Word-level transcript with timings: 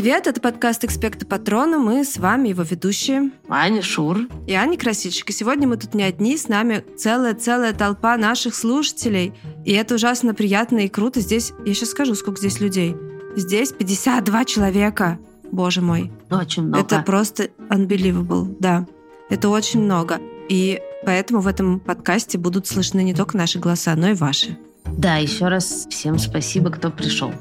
Привет, 0.00 0.26
это 0.26 0.40
подкаст 0.40 0.82
«Экспекта 0.82 1.26
Патрона». 1.26 1.76
Мы 1.76 2.06
с 2.06 2.16
вами 2.16 2.48
его 2.48 2.62
ведущие. 2.62 3.32
Аня 3.50 3.82
Шур. 3.82 4.20
И 4.46 4.54
Аня 4.54 4.78
Красильщик. 4.78 5.28
И 5.28 5.32
сегодня 5.34 5.68
мы 5.68 5.76
тут 5.76 5.92
не 5.92 6.04
одни, 6.04 6.38
с 6.38 6.48
нами 6.48 6.82
целая-целая 6.96 7.74
толпа 7.74 8.16
наших 8.16 8.54
слушателей. 8.54 9.34
И 9.66 9.72
это 9.72 9.96
ужасно 9.96 10.32
приятно 10.32 10.78
и 10.78 10.88
круто. 10.88 11.20
Здесь, 11.20 11.52
я 11.66 11.74
сейчас 11.74 11.90
скажу, 11.90 12.14
сколько 12.14 12.38
здесь 12.38 12.60
людей. 12.60 12.96
Здесь 13.36 13.72
52 13.72 14.44
человека. 14.46 15.18
Боже 15.52 15.82
мой. 15.82 16.10
Очень 16.30 16.62
много. 16.62 16.82
Это 16.82 17.02
просто 17.02 17.50
unbelievable, 17.68 18.56
да. 18.58 18.86
Это 19.28 19.50
очень 19.50 19.82
много. 19.82 20.18
И 20.48 20.80
поэтому 21.04 21.40
в 21.40 21.46
этом 21.46 21.78
подкасте 21.78 22.38
будут 22.38 22.66
слышны 22.66 23.02
не 23.02 23.12
только 23.12 23.36
наши 23.36 23.58
голоса, 23.58 23.94
но 23.96 24.08
и 24.08 24.14
ваши. 24.14 24.56
Да, 24.96 25.16
еще 25.16 25.48
раз 25.48 25.86
всем 25.90 26.18
спасибо, 26.18 26.70
кто 26.70 26.90
пришел. 26.90 27.34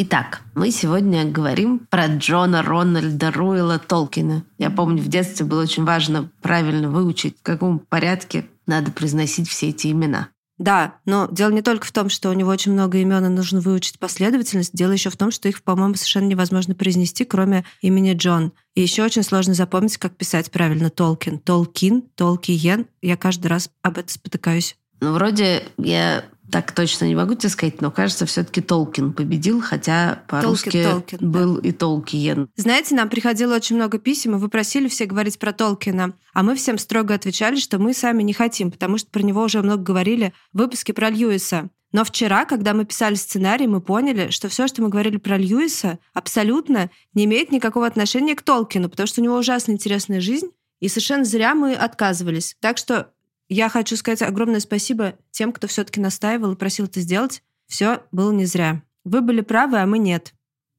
Итак, 0.00 0.42
мы 0.54 0.70
сегодня 0.70 1.24
говорим 1.24 1.80
про 1.90 2.06
Джона 2.06 2.62
Рональда 2.62 3.32
Руэлла 3.32 3.80
Толкина. 3.80 4.44
Я 4.56 4.70
помню, 4.70 5.02
в 5.02 5.08
детстве 5.08 5.44
было 5.44 5.62
очень 5.62 5.84
важно 5.84 6.30
правильно 6.40 6.88
выучить, 6.88 7.36
в 7.36 7.42
каком 7.42 7.80
порядке 7.80 8.46
надо 8.68 8.92
произносить 8.92 9.48
все 9.48 9.70
эти 9.70 9.88
имена. 9.88 10.28
Да, 10.56 10.94
но 11.04 11.26
дело 11.32 11.50
не 11.50 11.62
только 11.62 11.84
в 11.84 11.90
том, 11.90 12.10
что 12.10 12.30
у 12.30 12.32
него 12.32 12.48
очень 12.48 12.72
много 12.72 12.98
имен 12.98 13.26
и 13.26 13.28
нужно 13.28 13.60
выучить 13.60 13.98
последовательность. 13.98 14.72
Дело 14.72 14.92
еще 14.92 15.10
в 15.10 15.16
том, 15.16 15.32
что 15.32 15.48
их, 15.48 15.64
по-моему, 15.64 15.96
совершенно 15.96 16.28
невозможно 16.28 16.76
произнести, 16.76 17.24
кроме 17.24 17.64
имени 17.80 18.14
Джон. 18.14 18.52
И 18.76 18.82
еще 18.82 19.02
очень 19.02 19.24
сложно 19.24 19.54
запомнить, 19.54 19.98
как 19.98 20.16
писать 20.16 20.52
правильно 20.52 20.90
Толкин. 20.90 21.40
Толкин, 21.40 22.02
Толкиен. 22.14 22.86
Я 23.02 23.16
каждый 23.16 23.48
раз 23.48 23.68
об 23.82 23.98
этом 23.98 24.10
спотыкаюсь. 24.10 24.76
Ну, 25.00 25.12
вроде 25.12 25.64
я 25.76 26.24
так 26.50 26.72
точно 26.72 27.04
не 27.04 27.14
могу 27.14 27.34
тебе 27.34 27.50
сказать, 27.50 27.80
но 27.80 27.90
кажется, 27.90 28.26
все-таки 28.26 28.60
Толкин 28.60 29.12
победил, 29.12 29.60
хотя 29.60 30.22
по-русски 30.28 30.82
Толкин, 30.82 30.90
Толкин, 30.90 31.30
был 31.30 31.60
да. 31.60 31.68
и 31.68 31.72
Толкиен. 31.72 32.48
Знаете, 32.56 32.94
нам 32.94 33.08
приходило 33.08 33.54
очень 33.54 33.76
много 33.76 33.98
писем, 33.98 34.36
и 34.36 34.38
вы 34.38 34.48
просили 34.48 34.88
все 34.88 35.06
говорить 35.06 35.38
про 35.38 35.52
Толкина, 35.52 36.14
а 36.32 36.42
мы 36.42 36.54
всем 36.54 36.78
строго 36.78 37.14
отвечали, 37.14 37.56
что 37.56 37.78
мы 37.78 37.92
сами 37.92 38.22
не 38.22 38.32
хотим, 38.32 38.70
потому 38.70 38.98
что 38.98 39.10
про 39.10 39.22
него 39.22 39.42
уже 39.42 39.62
много 39.62 39.82
говорили 39.82 40.32
в 40.52 40.58
выпуске 40.58 40.92
про 40.92 41.10
Льюиса. 41.10 41.68
Но 41.92 42.04
вчера, 42.04 42.44
когда 42.44 42.74
мы 42.74 42.84
писали 42.84 43.14
сценарий, 43.14 43.66
мы 43.66 43.80
поняли, 43.80 44.30
что 44.30 44.48
все, 44.48 44.68
что 44.68 44.82
мы 44.82 44.88
говорили 44.88 45.16
про 45.16 45.38
Льюиса, 45.38 45.98
абсолютно 46.12 46.90
не 47.14 47.24
имеет 47.24 47.50
никакого 47.50 47.86
отношения 47.86 48.34
к 48.34 48.42
Толкину, 48.42 48.90
потому 48.90 49.06
что 49.06 49.20
у 49.20 49.24
него 49.24 49.36
ужасно 49.36 49.72
интересная 49.72 50.20
жизнь, 50.20 50.48
и 50.80 50.88
совершенно 50.88 51.24
зря 51.24 51.54
мы 51.54 51.74
отказывались. 51.74 52.56
Так 52.60 52.78
что 52.78 53.10
я 53.48 53.68
хочу 53.68 53.96
сказать 53.96 54.22
огромное 54.22 54.60
спасибо 54.60 55.14
тем, 55.30 55.52
кто 55.52 55.66
все-таки 55.66 56.00
настаивал 56.00 56.52
и 56.52 56.56
просил 56.56 56.86
это 56.86 57.00
сделать. 57.00 57.42
Все 57.66 58.02
было 58.12 58.32
не 58.32 58.46
зря. 58.46 58.82
Вы 59.04 59.20
были 59.20 59.40
правы, 59.40 59.78
а 59.78 59.86
мы 59.86 59.98
нет. 59.98 60.34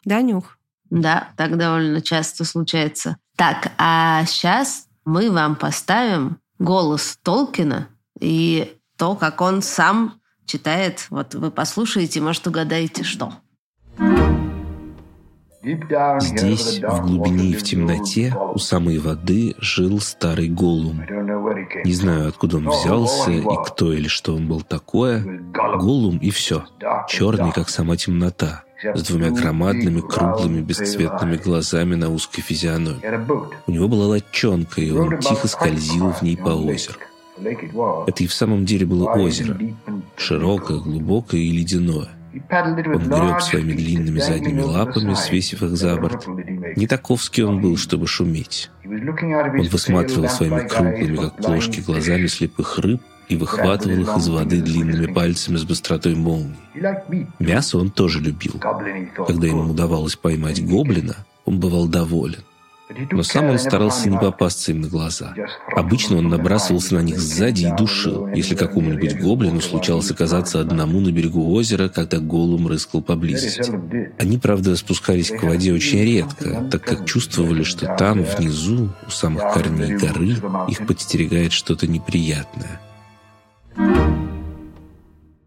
Да, 0.05 0.21
Нюх? 0.21 0.57
Да, 0.89 1.29
так 1.37 1.57
довольно 1.57 2.01
часто 2.01 2.45
случается. 2.45 3.17
Так, 3.35 3.71
а 3.77 4.25
сейчас 4.25 4.87
мы 5.05 5.31
вам 5.31 5.55
поставим 5.55 6.39
голос 6.57 7.17
Толкина 7.23 7.87
и 8.19 8.77
то, 8.97 9.15
как 9.15 9.41
он 9.41 9.61
сам 9.61 10.19
читает. 10.45 11.07
Вот 11.09 11.35
вы 11.35 11.51
послушаете, 11.51 12.21
может, 12.21 12.45
угадаете, 12.47 13.03
что. 13.03 13.33
Здесь, 15.61 16.79
в 16.81 17.05
глубине 17.05 17.49
и 17.49 17.53
в 17.53 17.63
темноте, 17.63 18.33
у 18.53 18.59
самой 18.59 18.97
воды, 18.97 19.55
жил 19.59 19.99
старый 19.99 20.47
Голум. 20.47 21.01
Не 21.83 21.93
знаю, 21.93 22.29
откуда 22.29 22.57
он 22.57 22.69
взялся 22.69 23.31
и 23.31 23.43
кто 23.65 23.91
или 23.91 24.07
что 24.07 24.35
он 24.35 24.47
был 24.47 24.61
такое. 24.61 25.21
Голум 25.53 26.17
и 26.17 26.29
все. 26.29 26.65
Черный, 27.09 27.51
как 27.51 27.69
сама 27.69 27.97
темнота 27.97 28.63
с 28.81 29.03
двумя 29.03 29.31
громадными, 29.31 29.99
круглыми, 29.99 30.61
бесцветными 30.61 31.35
глазами 31.35 31.95
на 31.95 32.09
узкой 32.09 32.41
физиономии. 32.41 33.01
У 33.67 33.71
него 33.71 33.89
была 33.89 34.07
лодчонка, 34.07 34.79
и 34.79 34.91
он 34.91 35.19
тихо 35.19 35.47
скользил 35.47 36.11
в 36.11 36.21
ней 36.21 36.37
по 36.37 36.49
озеру. 36.49 36.99
Это 38.07 38.23
и 38.23 38.27
в 38.27 38.33
самом 38.33 38.65
деле 38.65 38.85
было 38.85 39.11
озеро, 39.11 39.57
широкое, 40.17 40.79
глубокое 40.79 41.41
и 41.41 41.51
ледяное. 41.51 42.09
Он 42.33 42.75
греб 42.75 43.41
своими 43.41 43.73
длинными 43.73 44.19
задними 44.19 44.61
лапами, 44.61 45.13
свесив 45.15 45.63
их 45.63 45.75
за 45.75 45.95
борт. 45.97 46.27
Не 46.75 46.87
таковский 46.87 47.43
он 47.43 47.61
был, 47.61 47.77
чтобы 47.77 48.07
шуметь. 48.07 48.69
Он 48.85 49.67
высматривал 49.67 50.29
своими 50.29 50.67
круглыми, 50.67 51.17
как 51.17 51.37
плошки, 51.37 51.81
глазами 51.81 52.27
слепых 52.27 52.77
рыб 52.79 53.01
и 53.29 53.35
выхватывал 53.35 53.99
их 54.01 54.17
из 54.17 54.27
воды 54.27 54.61
длинными 54.61 55.11
пальцами 55.11 55.57
с 55.57 55.63
быстротой 55.63 56.15
молнии. 56.15 56.55
Мясо 57.39 57.77
он 57.77 57.91
тоже 57.91 58.19
любил. 58.19 58.53
Когда 58.59 59.47
ему 59.47 59.71
удавалось 59.71 60.15
поймать 60.15 60.65
гоблина, 60.65 61.15
он 61.45 61.59
бывал 61.59 61.87
доволен. 61.87 62.43
Но 63.11 63.23
сам 63.23 63.49
он 63.49 63.59
старался 63.59 64.09
не 64.09 64.17
попасться 64.17 64.71
им 64.71 64.81
на 64.81 64.87
глаза. 64.87 65.35
Обычно 65.75 66.17
он 66.17 66.29
набрасывался 66.29 66.95
на 66.95 67.01
них 67.01 67.19
сзади 67.19 67.65
и 67.65 67.75
душил, 67.75 68.27
если 68.29 68.55
какому-нибудь 68.55 69.19
гоблину 69.19 69.61
случалось 69.61 70.09
оказаться 70.09 70.59
одному 70.59 70.99
на 70.99 71.11
берегу 71.11 71.53
озера, 71.53 71.89
когда 71.89 72.17
голум 72.17 72.67
рыскал 72.67 73.01
поблизости. 73.01 73.71
Они, 74.17 74.37
правда, 74.37 74.75
спускались 74.75 75.29
к 75.29 75.43
воде 75.43 75.71
очень 75.71 76.03
редко, 76.03 76.67
так 76.71 76.83
как 76.83 77.05
чувствовали, 77.05 77.63
что 77.63 77.85
там, 77.95 78.23
внизу, 78.23 78.89
у 79.05 79.11
самых 79.11 79.53
корней 79.53 79.95
горы, 79.95 80.35
их 80.67 80.87
подстерегает 80.87 81.51
что-то 81.51 81.87
неприятное. 81.87 82.79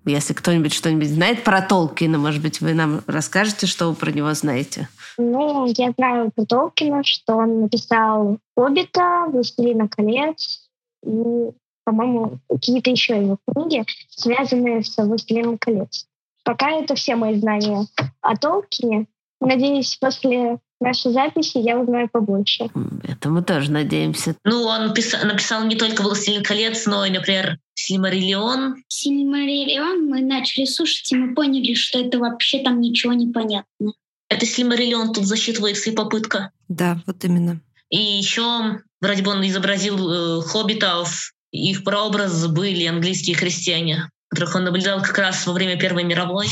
Если 0.04 0.32
кто-нибудь 0.32 0.72
что-нибудь 0.72 1.08
знает 1.08 1.44
про 1.44 1.62
Толкина, 1.62 2.18
может 2.18 2.42
быть, 2.42 2.60
вы 2.60 2.74
нам 2.74 3.02
расскажете, 3.06 3.66
что 3.66 3.88
вы 3.88 3.94
про 3.94 4.10
него 4.10 4.32
знаете? 4.34 4.88
Ну, 5.16 5.66
я 5.76 5.92
знаю 5.96 6.30
про 6.34 6.44
Толкина, 6.44 7.04
что 7.04 7.36
он 7.36 7.62
написал 7.62 8.38
«Хоббита», 8.56 9.26
«Властелина 9.28 9.88
колец» 9.88 10.68
и, 11.04 11.50
по-моему, 11.84 12.38
какие-то 12.48 12.90
еще 12.90 13.20
его 13.20 13.38
книги, 13.46 13.84
связанные 14.08 14.82
с 14.82 14.96
«Властелином 14.96 15.58
колец». 15.58 16.06
Пока 16.44 16.70
это 16.70 16.96
все 16.96 17.14
мои 17.14 17.38
знания 17.38 17.86
о 18.20 18.36
Толкине. 18.36 19.06
Надеюсь, 19.40 19.96
после 19.96 20.58
нашей 20.82 21.12
записи 21.12 21.58
я 21.58 21.78
узнаю 21.78 22.08
побольше. 22.08 22.68
Это 23.04 23.30
мы 23.30 23.42
тоже 23.42 23.70
надеемся. 23.70 24.36
Ну, 24.44 24.62
он 24.62 24.88
написал, 24.88 25.24
написал 25.24 25.64
не 25.64 25.76
только 25.76 26.02
«Властелин 26.02 26.42
колец», 26.42 26.86
но 26.86 27.04
и, 27.04 27.10
например, 27.10 27.58
«Сильмариллион». 27.74 28.82
«Сильмариллион» 28.88 30.08
мы 30.08 30.20
начали 30.20 30.64
слушать, 30.64 31.10
и 31.12 31.16
мы 31.16 31.34
поняли, 31.34 31.74
что 31.74 31.98
это 31.98 32.18
вообще 32.18 32.60
там 32.60 32.80
ничего 32.80 33.12
не 33.12 33.32
понятно. 33.32 33.92
Это 34.28 34.46
Сильмариллион 34.46 35.12
тут 35.12 35.24
засчитывается 35.24 35.90
и 35.90 35.94
попытка. 35.94 36.50
Да, 36.68 37.00
вот 37.06 37.24
именно. 37.24 37.60
И 37.90 37.98
еще, 37.98 38.80
вроде 39.00 39.22
бы 39.22 39.30
он 39.30 39.46
изобразил 39.46 40.10
э, 40.10 40.42
хоббитов, 40.42 41.32
их 41.52 41.84
прообраз 41.84 42.46
были 42.46 42.86
английские 42.86 43.36
христиане, 43.36 44.10
которых 44.28 44.56
он 44.56 44.64
наблюдал 44.64 45.02
как 45.02 45.18
раз 45.18 45.46
во 45.46 45.52
время 45.52 45.78
Первой 45.78 46.04
мировой. 46.04 46.48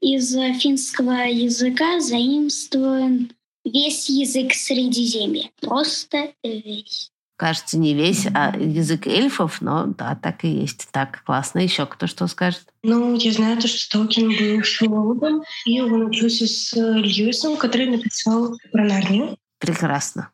Из 0.00 0.32
финского 0.60 1.26
языка 1.26 1.98
заимствован 1.98 3.32
весь 3.64 4.08
язык 4.08 4.52
Средиземья. 4.54 5.50
Просто 5.60 6.32
весь. 6.42 7.10
Кажется, 7.36 7.78
не 7.78 7.94
весь, 7.94 8.26
а 8.32 8.56
язык 8.56 9.08
эльфов, 9.08 9.60
но 9.60 9.86
да, 9.86 10.14
так 10.14 10.44
и 10.44 10.48
есть. 10.48 10.86
Так, 10.92 11.24
классно. 11.24 11.58
Еще 11.58 11.84
кто 11.84 12.06
что 12.06 12.28
скажет? 12.28 12.62
Ну, 12.84 13.16
я 13.16 13.32
знаю 13.32 13.60
то, 13.60 13.66
что 13.66 13.98
Толкин 13.98 14.28
был 14.28 14.62
филологом, 14.62 15.42
и 15.66 15.80
он 15.80 16.06
учился 16.06 16.46
с 16.46 16.72
Льюисом, 16.74 17.56
который 17.56 17.86
написал 17.86 18.56
про 18.70 18.84
Нарнию. 18.84 19.36
Прекрасно. 19.58 20.30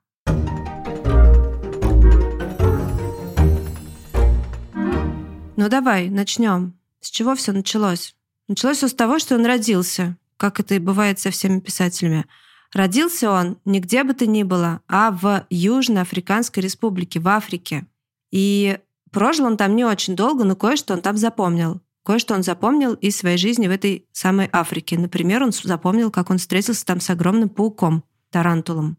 Ну 5.56 5.69
давай, 5.69 6.11
начнем. 6.11 6.75
С 7.00 7.11
чего 7.11 7.35
все 7.35 7.53
началось? 7.53 8.15
Началось 8.49 8.79
все 8.79 8.88
с 8.88 8.94
того, 8.94 9.19
что 9.19 9.37
он 9.37 9.47
родился, 9.47 10.17
как 10.37 10.61
это 10.61 10.75
и 10.75 10.79
бывает 10.79 11.19
со 11.19 11.31
всеми 11.31 11.61
писателями. 11.61 12.26
Родился 12.72 13.31
он 13.31 13.58
нигде 13.64 14.05
бы 14.05 14.14
то 14.14 14.26
ни 14.26 14.43
было, 14.43 14.81
а 14.88 15.11
в 15.11 15.46
Южноафриканской 15.50 16.62
республике, 16.62 17.19
в 17.19 17.28
Африке. 17.28 17.87
И 18.31 18.78
прожил 19.11 19.46
он 19.46 19.56
там 19.56 19.75
не 19.75 19.84
очень 19.84 20.14
долго, 20.14 20.44
но 20.44 20.55
кое-что 20.55 20.94
он 20.94 21.02
там 21.02 21.17
запомнил. 21.17 21.81
Кое-что 22.05 22.34
он 22.34 22.43
запомнил 22.43 22.94
из 22.94 23.17
своей 23.17 23.37
жизни 23.37 23.67
в 23.67 23.72
этой 23.72 24.06
самой 24.12 24.49
Африке. 24.52 24.99
Например, 24.99 25.43
он 25.43 25.52
запомнил, 25.52 26.11
как 26.11 26.31
он 26.31 26.38
встретился 26.38 26.87
там 26.87 27.00
с 27.00 27.11
огромным 27.11 27.49
пауком, 27.49 28.05
тарантулом. 28.31 28.96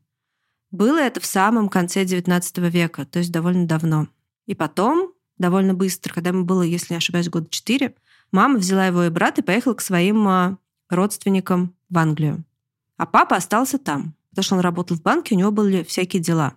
Было 0.69 0.99
это 0.99 1.19
в 1.19 1.25
самом 1.25 1.67
конце 1.67 2.03
XIX 2.03 2.69
века, 2.69 3.05
то 3.05 3.19
есть 3.19 3.31
довольно 3.31 3.67
давно. 3.67 4.07
И 4.45 4.55
потом, 4.55 5.13
довольно 5.37 5.73
быстро, 5.73 6.13
когда 6.13 6.29
ему 6.29 6.43
было, 6.45 6.61
если 6.61 6.93
не 6.93 6.97
ошибаюсь, 6.97 7.29
года 7.29 7.47
четыре, 7.49 7.95
мама 8.31 8.59
взяла 8.59 8.85
его 8.85 9.03
и 9.03 9.09
брата 9.09 9.41
и 9.41 9.43
поехала 9.43 9.73
к 9.73 9.81
своим 9.81 10.27
а, 10.27 10.57
родственникам 10.89 11.73
в 11.89 11.97
Англию. 11.97 12.43
А 13.01 13.07
папа 13.07 13.37
остался 13.37 13.79
там, 13.79 14.13
потому 14.29 14.43
что 14.43 14.55
он 14.57 14.61
работал 14.61 14.95
в 14.95 15.01
банке, 15.01 15.33
у 15.33 15.37
него 15.39 15.49
были 15.49 15.81
всякие 15.81 16.21
дела. 16.21 16.53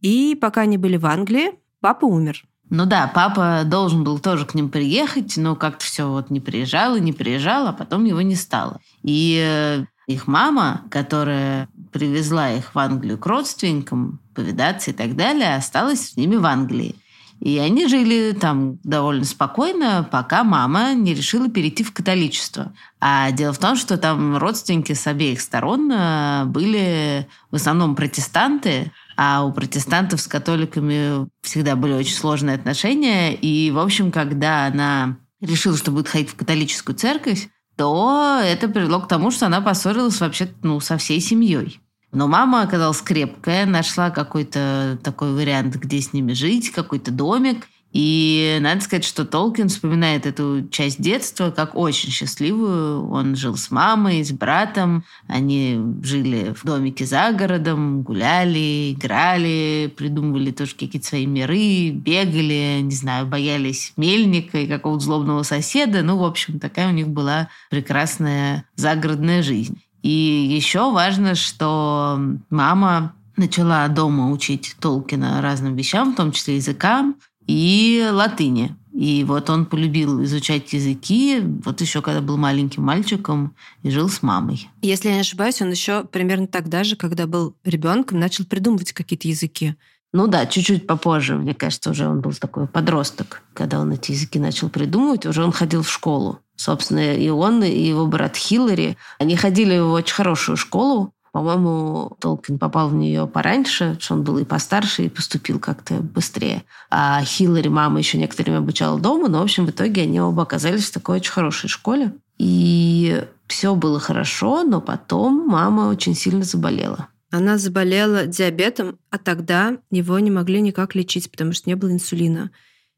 И 0.00 0.38
пока 0.40 0.60
они 0.60 0.78
были 0.78 0.96
в 0.96 1.06
Англии, 1.06 1.54
папа 1.80 2.04
умер. 2.04 2.44
Ну 2.70 2.86
да, 2.86 3.10
папа 3.12 3.62
должен 3.66 4.04
был 4.04 4.20
тоже 4.20 4.46
к 4.46 4.54
ним 4.54 4.70
приехать, 4.70 5.36
но 5.36 5.56
как-то 5.56 5.84
все 5.84 6.08
вот 6.08 6.30
не 6.30 6.38
приезжал 6.38 6.94
и 6.94 7.00
не 7.00 7.12
приезжал, 7.12 7.66
а 7.66 7.72
потом 7.72 8.04
его 8.04 8.22
не 8.22 8.36
стало. 8.36 8.78
И 9.02 9.36
э, 9.44 9.84
их 10.06 10.28
мама, 10.28 10.82
которая 10.88 11.68
привезла 11.90 12.52
их 12.52 12.76
в 12.76 12.78
Англию 12.78 13.18
к 13.18 13.26
родственникам, 13.26 14.20
повидаться 14.36 14.92
и 14.92 14.94
так 14.94 15.16
далее, 15.16 15.56
осталась 15.56 16.10
с 16.10 16.16
ними 16.16 16.36
в 16.36 16.46
Англии. 16.46 16.94
И 17.42 17.58
они 17.58 17.88
жили 17.88 18.36
там 18.40 18.78
довольно 18.84 19.24
спокойно, 19.24 20.08
пока 20.08 20.44
мама 20.44 20.94
не 20.94 21.12
решила 21.12 21.50
перейти 21.50 21.82
в 21.82 21.92
католичество. 21.92 22.72
А 23.00 23.32
дело 23.32 23.52
в 23.52 23.58
том, 23.58 23.74
что 23.74 23.98
там 23.98 24.36
родственники 24.36 24.92
с 24.92 25.08
обеих 25.08 25.40
сторон 25.40 25.90
э, 25.90 26.44
были 26.44 27.26
в 27.50 27.56
основном 27.56 27.96
протестанты, 27.96 28.92
а 29.16 29.44
у 29.44 29.52
протестантов 29.52 30.20
с 30.20 30.28
католиками 30.28 31.28
всегда 31.42 31.74
были 31.74 31.94
очень 31.94 32.14
сложные 32.14 32.54
отношения. 32.54 33.34
И, 33.34 33.72
в 33.72 33.80
общем, 33.80 34.12
когда 34.12 34.66
она 34.66 35.16
решила, 35.40 35.76
что 35.76 35.90
будет 35.90 36.06
ходить 36.06 36.30
в 36.30 36.36
католическую 36.36 36.94
церковь, 36.94 37.48
то 37.76 38.40
это 38.40 38.68
привело 38.68 39.00
к 39.00 39.08
тому, 39.08 39.32
что 39.32 39.46
она 39.46 39.60
поссорилась 39.60 40.20
вообще 40.20 40.48
ну, 40.62 40.78
со 40.78 40.96
всей 40.96 41.18
семьей. 41.18 41.80
Но 42.12 42.28
мама 42.28 42.62
оказалась 42.62 43.00
крепкая, 43.00 43.64
нашла 43.64 44.10
какой-то 44.10 44.98
такой 45.02 45.32
вариант, 45.32 45.76
где 45.76 46.00
с 46.00 46.12
ними 46.12 46.34
жить, 46.34 46.70
какой-то 46.70 47.10
домик. 47.10 47.66
И 47.92 48.58
надо 48.62 48.80
сказать, 48.80 49.04
что 49.04 49.26
Толкин 49.26 49.68
вспоминает 49.68 50.24
эту 50.24 50.66
часть 50.70 51.00
детства 51.00 51.50
как 51.50 51.74
очень 51.74 52.10
счастливую. 52.10 53.10
Он 53.10 53.36
жил 53.36 53.56
с 53.56 53.70
мамой, 53.70 54.24
с 54.24 54.32
братом. 54.32 55.04
Они 55.26 55.78
жили 56.02 56.54
в 56.54 56.64
домике 56.64 57.04
за 57.04 57.32
городом, 57.32 58.02
гуляли, 58.02 58.92
играли, 58.92 59.92
придумывали 59.94 60.52
тоже 60.52 60.72
какие-то 60.72 61.06
свои 61.06 61.26
миры, 61.26 61.90
бегали, 61.90 62.80
не 62.80 62.94
знаю, 62.94 63.26
боялись 63.26 63.92
мельника 63.98 64.58
и 64.58 64.66
какого-то 64.66 65.04
злобного 65.04 65.42
соседа. 65.42 66.02
Ну, 66.02 66.16
в 66.16 66.24
общем, 66.24 66.58
такая 66.58 66.88
у 66.88 66.92
них 66.92 67.08
была 67.08 67.48
прекрасная 67.68 68.64
загородная 68.74 69.42
жизнь. 69.42 69.82
И 70.02 70.10
еще 70.10 70.90
важно, 70.90 71.34
что 71.34 72.20
мама 72.50 73.14
начала 73.36 73.88
дома 73.88 74.30
учить 74.30 74.76
Толкина 74.80 75.40
разным 75.40 75.76
вещам, 75.76 76.12
в 76.12 76.16
том 76.16 76.32
числе 76.32 76.56
языкам 76.56 77.16
и 77.46 78.08
латыни. 78.10 78.76
И 78.92 79.24
вот 79.24 79.48
он 79.48 79.64
полюбил 79.64 80.22
изучать 80.24 80.72
языки, 80.74 81.40
вот 81.64 81.80
еще 81.80 82.02
когда 82.02 82.20
был 82.20 82.36
маленьким 82.36 82.82
мальчиком 82.82 83.54
и 83.82 83.90
жил 83.90 84.10
с 84.10 84.22
мамой. 84.22 84.68
Если 84.82 85.08
я 85.08 85.14
не 85.14 85.20
ошибаюсь, 85.20 85.62
он 85.62 85.70
еще 85.70 86.04
примерно 86.04 86.46
тогда 86.46 86.84
же, 86.84 86.94
когда 86.94 87.26
был 87.26 87.56
ребенком, 87.64 88.20
начал 88.20 88.44
придумывать 88.44 88.92
какие-то 88.92 89.28
языки. 89.28 89.76
Ну 90.12 90.26
да, 90.26 90.44
чуть-чуть 90.44 90.86
попозже, 90.86 91.36
мне 91.36 91.54
кажется, 91.54 91.90
уже 91.90 92.06
он 92.06 92.20
был 92.20 92.34
такой 92.34 92.66
подросток, 92.66 93.42
когда 93.54 93.80
он 93.80 93.92
эти 93.92 94.12
языки 94.12 94.38
начал 94.38 94.68
придумывать, 94.68 95.24
уже 95.24 95.42
он 95.42 95.52
ходил 95.52 95.82
в 95.82 95.90
школу. 95.90 96.40
Собственно, 96.56 97.14
и 97.14 97.28
он, 97.28 97.62
и 97.62 97.80
его 97.80 98.06
брат 98.06 98.36
Хиллари, 98.36 98.96
они 99.18 99.36
ходили 99.36 99.78
в 99.78 99.92
очень 99.92 100.14
хорошую 100.14 100.56
школу. 100.56 101.12
По-моему, 101.32 102.14
Толкин 102.20 102.58
попал 102.58 102.90
в 102.90 102.94
нее 102.94 103.26
пораньше, 103.26 103.96
что 103.98 104.14
он 104.14 104.22
был 104.22 104.36
и 104.38 104.44
постарше, 104.44 105.04
и 105.04 105.08
поступил 105.08 105.58
как-то 105.58 105.94
быстрее. 105.94 106.64
А 106.90 107.22
Хиллари 107.24 107.68
мама 107.68 107.98
еще 107.98 108.18
некоторое 108.18 108.50
время 108.50 108.58
обучала 108.58 109.00
дома, 109.00 109.28
но, 109.28 109.38
в 109.38 109.42
общем, 109.42 109.64
в 109.64 109.70
итоге 109.70 110.02
они 110.02 110.20
оба 110.20 110.42
оказались 110.42 110.90
в 110.90 110.92
такой 110.92 111.16
очень 111.16 111.32
хорошей 111.32 111.68
школе. 111.68 112.12
И 112.36 113.24
все 113.46 113.74
было 113.74 113.98
хорошо, 113.98 114.62
но 114.62 114.80
потом 114.80 115.46
мама 115.46 115.88
очень 115.88 116.14
сильно 116.14 116.42
заболела. 116.42 117.08
Она 117.30 117.56
заболела 117.56 118.26
диабетом, 118.26 118.98
а 119.10 119.16
тогда 119.16 119.78
его 119.90 120.18
не 120.18 120.30
могли 120.30 120.60
никак 120.60 120.94
лечить, 120.94 121.30
потому 121.30 121.52
что 121.52 121.70
не 121.70 121.76
было 121.76 121.90
инсулина. 121.90 122.50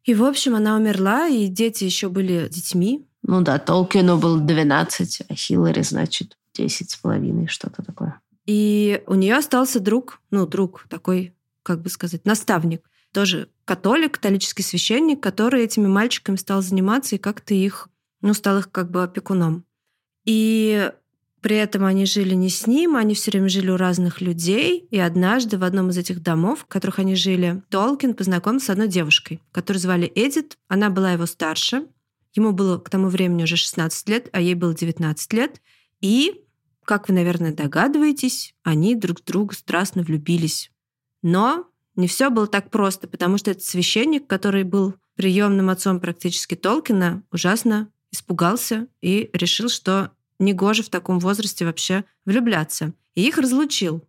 И, 0.03 0.13
в 0.13 0.25
общем, 0.25 0.57
она 0.57 0.77
умерла, 0.77 1.29
и 1.29 1.47
дети 1.47 1.85
еще 1.85 2.09
были 2.09 2.49
детьми. 2.51 3.07
Ну 3.27 3.41
да, 3.41 3.59
Толкину 3.59 4.19
был 4.19 4.39
12, 4.39 5.23
а 5.29 5.35
Хиллари, 5.35 5.83
значит, 5.83 6.37
10 6.55 6.91
с 6.91 6.97
половиной, 6.97 7.47
что-то 7.47 7.83
такое. 7.83 8.21
И 8.47 9.03
у 9.07 9.15
нее 9.15 9.37
остался 9.37 9.81
друг, 9.81 10.21
ну, 10.31 10.47
друг 10.47 10.87
такой, 10.91 11.35
как 11.63 11.81
бы 11.81 11.89
сказать, 11.89 12.27
наставник. 12.27 12.83
Тоже 13.13 13.49
католик, 13.65 14.15
католический 14.15 14.63
священник, 14.63 15.23
который 15.23 15.65
этими 15.65 15.87
мальчиками 15.87 16.37
стал 16.37 16.61
заниматься 16.61 17.15
и 17.15 17.19
как-то 17.19 17.55
их, 17.55 17.89
ну, 18.21 18.35
стал 18.35 18.59
их 18.59 18.71
как 18.71 18.91
бы 18.91 19.03
опекуном. 19.03 19.65
И 20.27 20.91
при 21.41 21.57
этом 21.57 21.85
они 21.85 22.05
жили 22.05 22.35
не 22.35 22.51
с 22.51 22.67
ним, 22.67 22.97
они 22.97 23.15
все 23.15 23.31
время 23.31 23.49
жили 23.49 23.71
у 23.71 23.77
разных 23.77 24.21
людей. 24.21 24.87
И 24.91 24.99
однажды 24.99 25.57
в 25.57 25.65
одном 25.65 25.91
из 25.91 25.99
этих 25.99 26.23
домов, 26.23 26.61
в 26.61 26.67
которых 26.67 26.99
они 26.99 27.15
жили, 27.15 27.63
Толкин 27.71 28.15
познакомился 28.15 28.67
с 28.67 28.71
одной 28.71 28.89
девушкой, 28.89 29.41
которую 29.53 29.81
звали 29.81 30.11
Эдит. 30.15 30.59
Она 30.69 30.91
была 30.91 31.13
его 31.13 31.25
старше. 31.27 31.87
Ему 32.35 32.53
было 32.53 32.79
к 32.79 32.91
тому 32.91 33.09
времени 33.09 33.45
уже 33.45 33.57
16 33.57 34.09
лет, 34.09 34.29
а 34.33 34.41
ей 34.41 34.55
было 34.55 34.75
19 34.75 35.33
лет. 35.33 35.61
И, 36.01 36.43
как 36.85 37.09
вы, 37.09 37.15
наверное, 37.15 37.53
догадываетесь, 37.53 38.55
они 38.63 38.95
друг 38.97 39.21
в 39.21 39.25
друга 39.25 39.55
страстно 39.55 40.03
влюбились. 40.03 40.71
Но 41.23 41.69
не 41.97 42.09
все 42.09 42.31
было 42.31 42.47
так 42.47 42.71
просто, 42.71 43.07
потому 43.07 43.39
что 43.39 43.53
этот 43.53 43.65
священник, 43.65 44.27
который 44.27 44.65
был 44.65 44.95
приемным 45.15 45.71
отцом 45.71 46.01
практически 46.01 46.57
Толкина, 46.57 47.23
ужасно 47.31 47.89
испугался 48.11 48.89
и 49.01 49.31
решил, 49.33 49.69
что 49.69 50.11
негоже 50.39 50.83
в 50.83 50.89
таком 50.89 51.21
возрасте 51.21 51.65
вообще 51.65 52.05
влюбляться. 52.25 52.93
И 53.15 53.27
их 53.27 53.39
разлучил. 53.39 54.05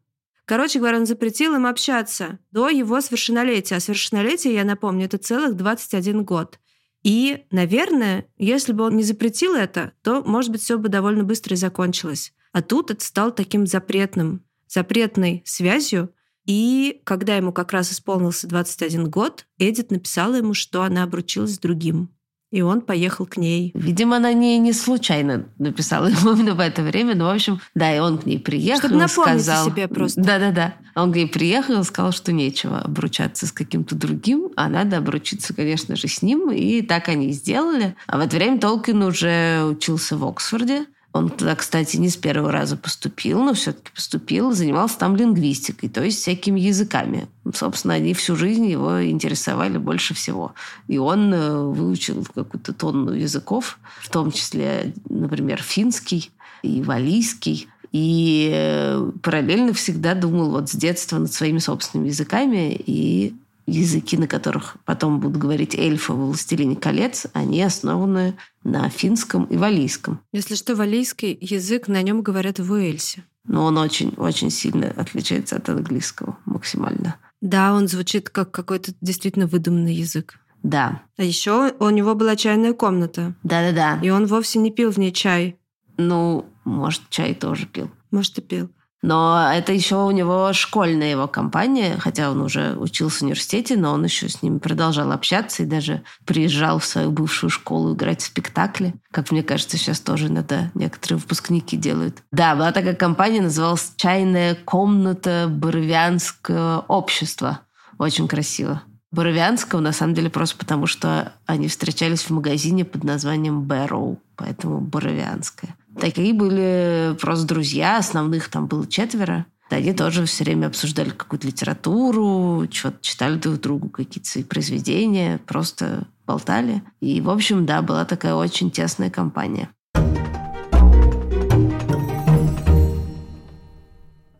Короче 0.45 0.79
говоря, 0.79 0.97
он 0.97 1.05
запретил 1.05 1.55
им 1.55 1.65
общаться 1.65 2.39
до 2.51 2.69
его 2.69 3.01
совершеннолетия. 3.01 3.75
А 3.75 3.79
совершеннолетие, 3.79 4.53
я 4.55 4.63
напомню, 4.63 5.05
это 5.05 5.17
целых 5.17 5.55
21 5.55 6.23
год. 6.23 6.59
И, 7.05 7.45
наверное, 7.51 8.25
если 8.35 8.73
бы 8.73 8.83
он 8.83 8.97
не 8.97 9.03
запретил 9.03 9.53
это, 9.53 9.91
то, 10.01 10.23
может 10.23 10.51
быть, 10.51 10.61
все 10.61 10.79
бы 10.79 10.89
довольно 10.89 11.23
быстро 11.23 11.53
и 11.53 11.57
закончилось. 11.57 12.33
А 12.51 12.63
тут 12.63 12.89
это 12.89 13.05
стало 13.05 13.29
таким 13.31 13.67
запретным, 13.67 14.43
запретной 14.67 15.43
связью. 15.45 16.11
И 16.47 17.01
когда 17.03 17.37
ему 17.37 17.53
как 17.53 17.73
раз 17.73 17.91
исполнился 17.91 18.47
21 18.47 19.07
год, 19.11 19.45
Эдит 19.59 19.91
написала 19.91 20.33
ему, 20.33 20.55
что 20.55 20.81
она 20.81 21.03
обручилась 21.03 21.53
с 21.53 21.59
другим 21.59 22.14
и 22.55 22.61
он 22.61 22.79
поехал 22.79 23.25
к 23.25 23.35
ней. 23.35 23.71
Видимо, 23.73 24.15
она 24.15 24.31
не, 24.31 24.57
не 24.59 24.71
случайно 24.71 25.45
написала 25.59 26.05
ему 26.07 26.31
именно 26.31 26.55
в 26.55 26.61
это 26.61 26.83
время, 26.83 27.13
но, 27.13 27.25
в 27.25 27.35
общем, 27.35 27.59
да, 27.75 27.93
и 27.93 27.99
он 27.99 28.17
к 28.17 28.25
ней 28.25 28.39
приехал. 28.39 28.87
Чтобы 28.87 28.95
напомнить 28.95 29.43
сказал, 29.43 29.65
себе 29.69 29.89
просто. 29.89 30.21
Да-да-да. 30.21 30.75
Он 30.95 31.11
к 31.11 31.17
ней 31.17 31.27
приехал 31.27 31.81
и 31.81 31.83
сказал, 31.83 32.13
что 32.13 32.31
нечего 32.31 32.79
обручаться 32.79 33.45
с 33.45 33.51
каким-то 33.51 33.95
другим, 33.95 34.51
а 34.55 34.69
надо 34.69 34.97
обручиться, 34.97 35.53
конечно 35.53 35.97
же, 35.97 36.07
с 36.07 36.21
ним, 36.21 36.49
и 36.49 36.81
так 36.81 37.09
они 37.09 37.27
и 37.27 37.33
сделали. 37.33 37.93
А 38.07 38.17
в 38.17 38.21
это 38.21 38.37
время 38.37 38.57
Толкин 38.61 39.03
уже 39.03 39.65
учился 39.65 40.15
в 40.15 40.23
Оксфорде, 40.23 40.85
он 41.15 41.29
туда, 41.29 41.55
кстати, 41.55 41.95
не 41.95 42.09
с 42.09 42.17
первого 42.17 42.51
раза 42.51 42.75
поступил, 42.75 43.41
но 43.41 43.53
все-таки 43.53 43.89
поступил, 43.95 44.51
занимался 44.51 44.99
там 44.99 45.15
лингвистикой, 45.15 45.87
то 45.87 46.03
есть 46.03 46.19
всякими 46.19 46.59
языками. 46.59 47.29
Собственно, 47.53 47.93
они 47.93 48.13
всю 48.13 48.35
жизнь 48.35 48.65
его 48.65 49.01
интересовали 49.01 49.77
больше 49.77 50.13
всего. 50.13 50.53
И 50.89 50.97
он 50.97 51.33
э, 51.33 51.57
выучил 51.57 52.25
какую-то 52.35 52.73
тонну 52.73 53.13
языков, 53.13 53.79
в 54.01 54.09
том 54.09 54.33
числе, 54.33 54.93
например, 55.07 55.61
финский 55.63 56.31
и 56.63 56.81
валийский. 56.81 57.69
И 57.93 58.51
э, 58.53 59.09
параллельно 59.23 59.71
всегда 59.71 60.15
думал 60.15 60.49
вот 60.49 60.69
с 60.69 60.75
детства 60.75 61.17
над 61.17 61.31
своими 61.31 61.59
собственными 61.59 62.09
языками 62.09 62.75
и 62.75 63.33
языки, 63.65 64.17
на 64.17 64.27
которых 64.27 64.77
потом 64.85 65.19
будут 65.19 65.37
говорить 65.37 65.75
эльфы 65.75 66.13
в 66.13 66.27
«Властелине 66.27 66.75
колец», 66.75 67.27
они 67.33 67.61
основаны 67.61 68.37
на 68.63 68.89
финском 68.89 69.45
и 69.45 69.57
валийском. 69.57 70.19
Если 70.31 70.55
что, 70.55 70.75
валийский 70.75 71.37
язык, 71.39 71.87
на 71.87 72.01
нем 72.01 72.21
говорят 72.21 72.59
в 72.59 72.71
Уэльсе. 72.71 73.23
Но 73.47 73.65
он 73.65 73.77
очень-очень 73.77 74.49
сильно 74.49 74.87
отличается 74.95 75.55
от 75.55 75.69
английского 75.69 76.37
максимально. 76.45 77.15
Да, 77.41 77.73
он 77.73 77.87
звучит 77.87 78.29
как 78.29 78.51
какой-то 78.51 78.93
действительно 79.01 79.45
выдуманный 79.45 79.93
язык. 79.93 80.39
Да. 80.63 81.03
А 81.17 81.23
еще 81.23 81.73
у 81.77 81.89
него 81.91 82.15
была 82.15 82.35
чайная 82.35 82.73
комната. 82.73 83.35
Да-да-да. 83.43 83.99
И 84.01 84.09
он 84.09 84.25
вовсе 84.25 84.57
не 84.57 84.71
пил 84.71 84.91
в 84.91 84.97
ней 84.97 85.11
чай. 85.11 85.57
Ну, 85.97 86.45
может, 86.63 87.03
чай 87.09 87.35
тоже 87.35 87.67
пил. 87.67 87.91
Может, 88.09 88.39
и 88.39 88.41
пил. 88.41 88.71
Но 89.01 89.51
это 89.53 89.71
еще 89.71 89.97
у 90.03 90.11
него 90.11 90.51
школьная 90.53 91.11
его 91.11 91.27
компания, 91.27 91.97
хотя 91.99 92.31
он 92.31 92.41
уже 92.41 92.75
учился 92.75 93.19
в 93.19 93.21
университете, 93.23 93.77
но 93.77 93.93
он 93.93 94.03
еще 94.03 94.29
с 94.29 94.41
ними 94.41 94.57
продолжал 94.57 95.11
общаться 95.11 95.63
и 95.63 95.67
даже 95.67 96.03
приезжал 96.25 96.79
в 96.79 96.85
свою 96.85 97.11
бывшую 97.11 97.49
школу 97.49 97.93
играть 97.93 98.21
в 98.21 98.25
спектакли. 98.25 98.95
Как 99.11 99.31
мне 99.31 99.43
кажется, 99.43 99.77
сейчас 99.77 99.99
тоже 99.99 100.27
иногда 100.27 100.71
некоторые 100.73 101.19
выпускники 101.19 101.77
делают. 101.77 102.23
Да, 102.31 102.55
была 102.55 102.71
такая 102.71 102.95
компания, 102.95 103.41
называлась 103.41 103.91
«Чайная 103.95 104.55
комната 104.55 105.47
Боровианского 105.49 106.85
общества». 106.87 107.59
Очень 107.97 108.27
красиво. 108.27 108.81
Боровианского, 109.11 109.79
на 109.79 109.93
самом 109.93 110.13
деле, 110.13 110.29
просто 110.29 110.57
потому, 110.57 110.87
что 110.87 111.31
они 111.45 111.69
встречались 111.69 112.23
в 112.23 112.31
магазине 112.31 112.83
под 112.83 113.03
названием 113.03 113.61
Бэрроу, 113.61 114.19
поэтому 114.35 114.81
Боровианская. 114.81 115.75
Такие 115.99 116.33
были 116.33 117.15
просто 117.21 117.47
друзья, 117.47 117.97
основных 117.97 118.49
там 118.49 118.67
было 118.67 118.85
четверо. 118.85 119.45
Они 119.69 119.93
тоже 119.93 120.25
все 120.25 120.43
время 120.43 120.67
обсуждали 120.67 121.09
какую-то 121.09 121.47
литературу, 121.47 122.67
что-то 122.71 122.97
читали 123.01 123.37
друг 123.37 123.59
другу, 123.59 123.89
какие-то 123.89 124.29
свои 124.29 124.43
произведения, 124.43 125.39
просто 125.45 126.07
болтали. 126.27 126.83
И, 127.01 127.19
в 127.21 127.29
общем, 127.29 127.65
да, 127.65 127.81
была 127.81 128.05
такая 128.05 128.35
очень 128.35 128.69
тесная 128.69 129.09
компания. 129.09 129.69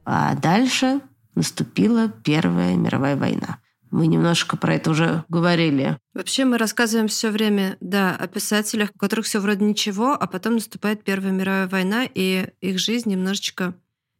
А 0.05 0.35
дальше 0.35 1.01
наступила 1.33 2.09
Первая 2.09 2.75
мировая 2.75 3.15
война. 3.15 3.57
Мы 3.95 4.07
немножко 4.07 4.57
про 4.57 4.75
это 4.75 4.91
уже 4.91 5.23
говорили. 5.29 5.97
Вообще 6.13 6.43
мы 6.43 6.57
рассказываем 6.57 7.07
все 7.07 7.29
время, 7.29 7.77
да, 7.79 8.13
о 8.13 8.27
писателях, 8.27 8.89
у 8.93 8.99
которых 8.99 9.25
все 9.25 9.39
вроде 9.39 9.63
ничего, 9.63 10.11
а 10.11 10.27
потом 10.27 10.55
наступает 10.55 11.05
Первая 11.05 11.31
мировая 11.31 11.69
война, 11.69 12.05
и 12.13 12.49
их 12.59 12.77
жизнь 12.77 13.09
немножечко 13.09 13.73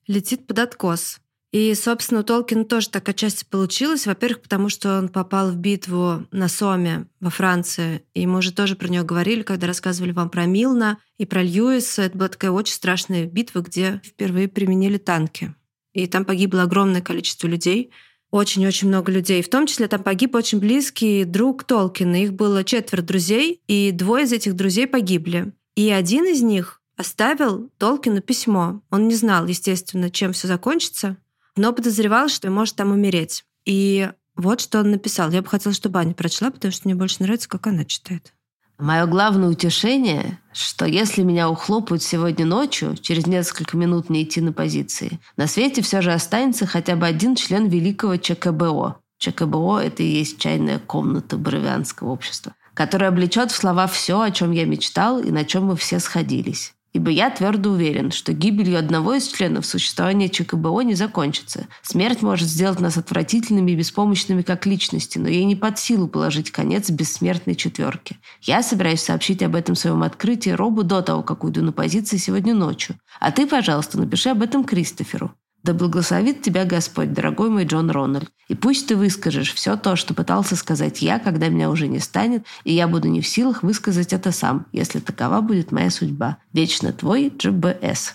летит 0.08 0.48
под 0.48 0.60
откос. 0.60 1.20
И, 1.52 1.74
собственно, 1.76 2.22
у 2.22 2.24
Толкина 2.24 2.64
тоже 2.64 2.88
так 2.88 3.10
отчасти 3.10 3.44
получилось. 3.44 4.08
Во-первых, 4.08 4.44
потому 4.44 4.70
что 4.70 4.98
он 4.98 5.10
попал 5.10 5.52
в 5.52 5.58
битву 5.58 6.26
на 6.32 6.48
Соме 6.48 7.08
во 7.20 7.30
Франции. 7.30 8.06
И 8.14 8.26
мы 8.28 8.38
уже 8.38 8.54
тоже 8.54 8.78
про 8.78 8.88
нее 8.88 9.04
говорили, 9.04 9.42
когда 9.42 9.68
рассказывали 9.68 10.14
вам 10.14 10.30
про 10.30 10.46
Милна 10.46 11.00
и 11.18 11.26
про 11.26 11.44
Льюиса. 11.44 12.04
Это 12.04 12.18
была 12.18 12.30
такая 12.30 12.52
очень 12.52 12.76
страшная 12.76 13.26
битва, 13.26 13.60
где 13.60 14.00
впервые 14.06 14.48
применили 14.48 14.98
танки. 14.98 15.54
И 15.92 16.08
там 16.08 16.24
погибло 16.24 16.64
огромное 16.64 17.02
количество 17.02 17.48
людей. 17.48 17.92
Очень-очень 18.36 18.90
много 18.90 19.14
людей. 19.14 19.42
В 19.42 19.48
том 19.48 19.66
числе 19.66 19.88
там 19.88 20.04
погиб 20.04 20.36
очень 20.36 20.60
близкий 20.60 21.24
друг 21.24 21.64
Толкина. 21.64 22.22
Их 22.22 22.34
было 22.34 22.66
четверо 22.66 23.02
друзей, 23.02 23.62
и 23.66 23.92
двое 23.94 24.26
из 24.26 24.34
этих 24.34 24.58
друзей 24.58 24.88
погибли. 24.88 25.54
И 25.76 25.90
один 25.90 26.26
из 26.26 26.42
них 26.42 26.82
оставил 26.98 27.70
Толкину 27.78 28.20
письмо. 28.20 28.82
Он 28.90 29.08
не 29.08 29.16
знал, 29.16 29.48
естественно, 29.48 30.12
чем 30.12 30.34
все 30.34 30.50
закончится, 30.50 31.16
но 31.56 31.72
подозревал, 31.72 32.28
что 32.28 32.52
может 32.52 32.76
там 32.76 32.92
умереть. 32.92 33.46
И 33.64 34.10
вот 34.36 34.60
что 34.60 34.82
он 34.82 34.92
написал. 34.92 35.32
Я 35.32 35.42
бы 35.42 35.48
хотела, 35.48 35.74
чтобы 35.74 36.00
Аня 36.00 36.14
прочла, 36.14 36.52
потому 36.52 36.74
что 36.74 36.90
мне 36.90 36.96
больше 36.96 37.24
нравится, 37.24 37.48
как 37.48 37.68
она 37.68 37.86
читает. 37.86 38.34
Мое 38.78 39.06
главное 39.06 39.50
утешение, 39.50 40.40
что 40.52 40.86
если 40.86 41.24
меня 41.24 41.50
ухлопают 41.50 42.04
сегодня 42.04 42.46
ночью, 42.46 42.98
через 42.98 43.26
несколько 43.26 43.78
минут 43.78 44.10
не 44.10 44.24
идти 44.24 44.42
на 44.42 44.52
позиции, 44.52 45.20
на 45.38 45.48
свете 45.48 45.82
все 45.82 46.02
же 46.02 46.12
останется 46.12 46.66
хотя 46.66 46.98
бы 46.98 47.06
один 47.06 47.36
член 47.36 47.68
великого 47.68 48.18
ЧКБО. 48.18 49.00
ЧКБО– 49.18 49.80
это 49.84 50.04
и 50.04 50.08
есть 50.08 50.40
чайная 50.40 50.80
комната 50.80 51.38
Боровианского 51.38 52.10
общества, 52.10 52.54
который 52.74 53.08
облечет 53.08 53.52
в 53.52 53.56
слова 53.56 53.88
все, 53.88 54.20
о 54.20 54.32
чем 54.32 54.52
я 54.52 54.66
мечтал 54.66 55.20
и 55.20 55.32
на 55.32 55.46
чем 55.46 55.68
мы 55.68 55.78
все 55.78 56.00
сходились 56.00 56.75
ибо 56.96 57.12
я 57.12 57.30
твердо 57.30 57.72
уверен, 57.72 58.10
что 58.10 58.32
гибелью 58.32 58.80
одного 58.80 59.16
из 59.16 59.28
членов 59.28 59.66
существования 59.66 60.30
ЧКБО 60.30 60.80
не 60.80 60.94
закончится. 60.94 61.68
Смерть 61.82 62.22
может 62.22 62.48
сделать 62.48 62.80
нас 62.80 62.96
отвратительными 62.96 63.72
и 63.72 63.76
беспомощными 63.76 64.44
как 64.44 64.66
личности, 64.66 65.18
но 65.18 65.28
ей 65.28 65.44
не 65.44 65.58
под 65.58 65.78
силу 65.78 66.08
положить 66.08 66.52
конец 66.52 66.90
бессмертной 66.90 67.56
четверке. 67.56 68.16
Я 68.42 68.64
собираюсь 68.64 69.02
сообщить 69.02 69.44
об 69.44 69.56
этом 69.56 69.76
своем 69.76 70.04
открытии 70.04 70.52
Робу 70.52 70.84
до 70.84 71.02
того, 71.02 71.22
как 71.22 71.44
уйду 71.44 71.62
на 71.64 71.74
позиции 71.74 72.16
сегодня 72.16 72.54
ночью. 72.54 72.96
А 73.20 73.34
ты, 73.34 73.46
пожалуйста, 73.46 74.00
напиши 74.00 74.30
об 74.30 74.42
этом 74.42 74.64
Кристоферу. 74.64 75.36
Да 75.66 75.74
благословит 75.74 76.44
тебя 76.44 76.64
Господь, 76.64 77.12
дорогой 77.12 77.50
мой 77.50 77.66
Джон 77.66 77.90
Рональд. 77.90 78.30
И 78.48 78.54
пусть 78.54 78.88
ты 78.88 78.96
выскажешь 78.96 79.52
все 79.52 79.76
то, 79.76 79.96
что 79.96 80.14
пытался 80.14 80.56
сказать 80.56 81.02
я, 81.02 81.18
когда 81.18 81.48
меня 81.48 81.72
уже 81.72 81.88
не 81.88 81.98
станет, 81.98 82.46
и 82.66 82.74
я 82.74 82.88
буду 82.88 83.08
не 83.08 83.20
в 83.20 83.28
силах 83.28 83.64
высказать 83.64 84.14
это 84.14 84.32
сам, 84.32 84.68
если 84.72 85.00
такова 85.00 85.42
будет 85.42 85.72
моя 85.72 85.90
судьба. 85.90 86.38
Вечно 86.54 86.94
твой 86.94 87.30
GBS. 87.30 88.12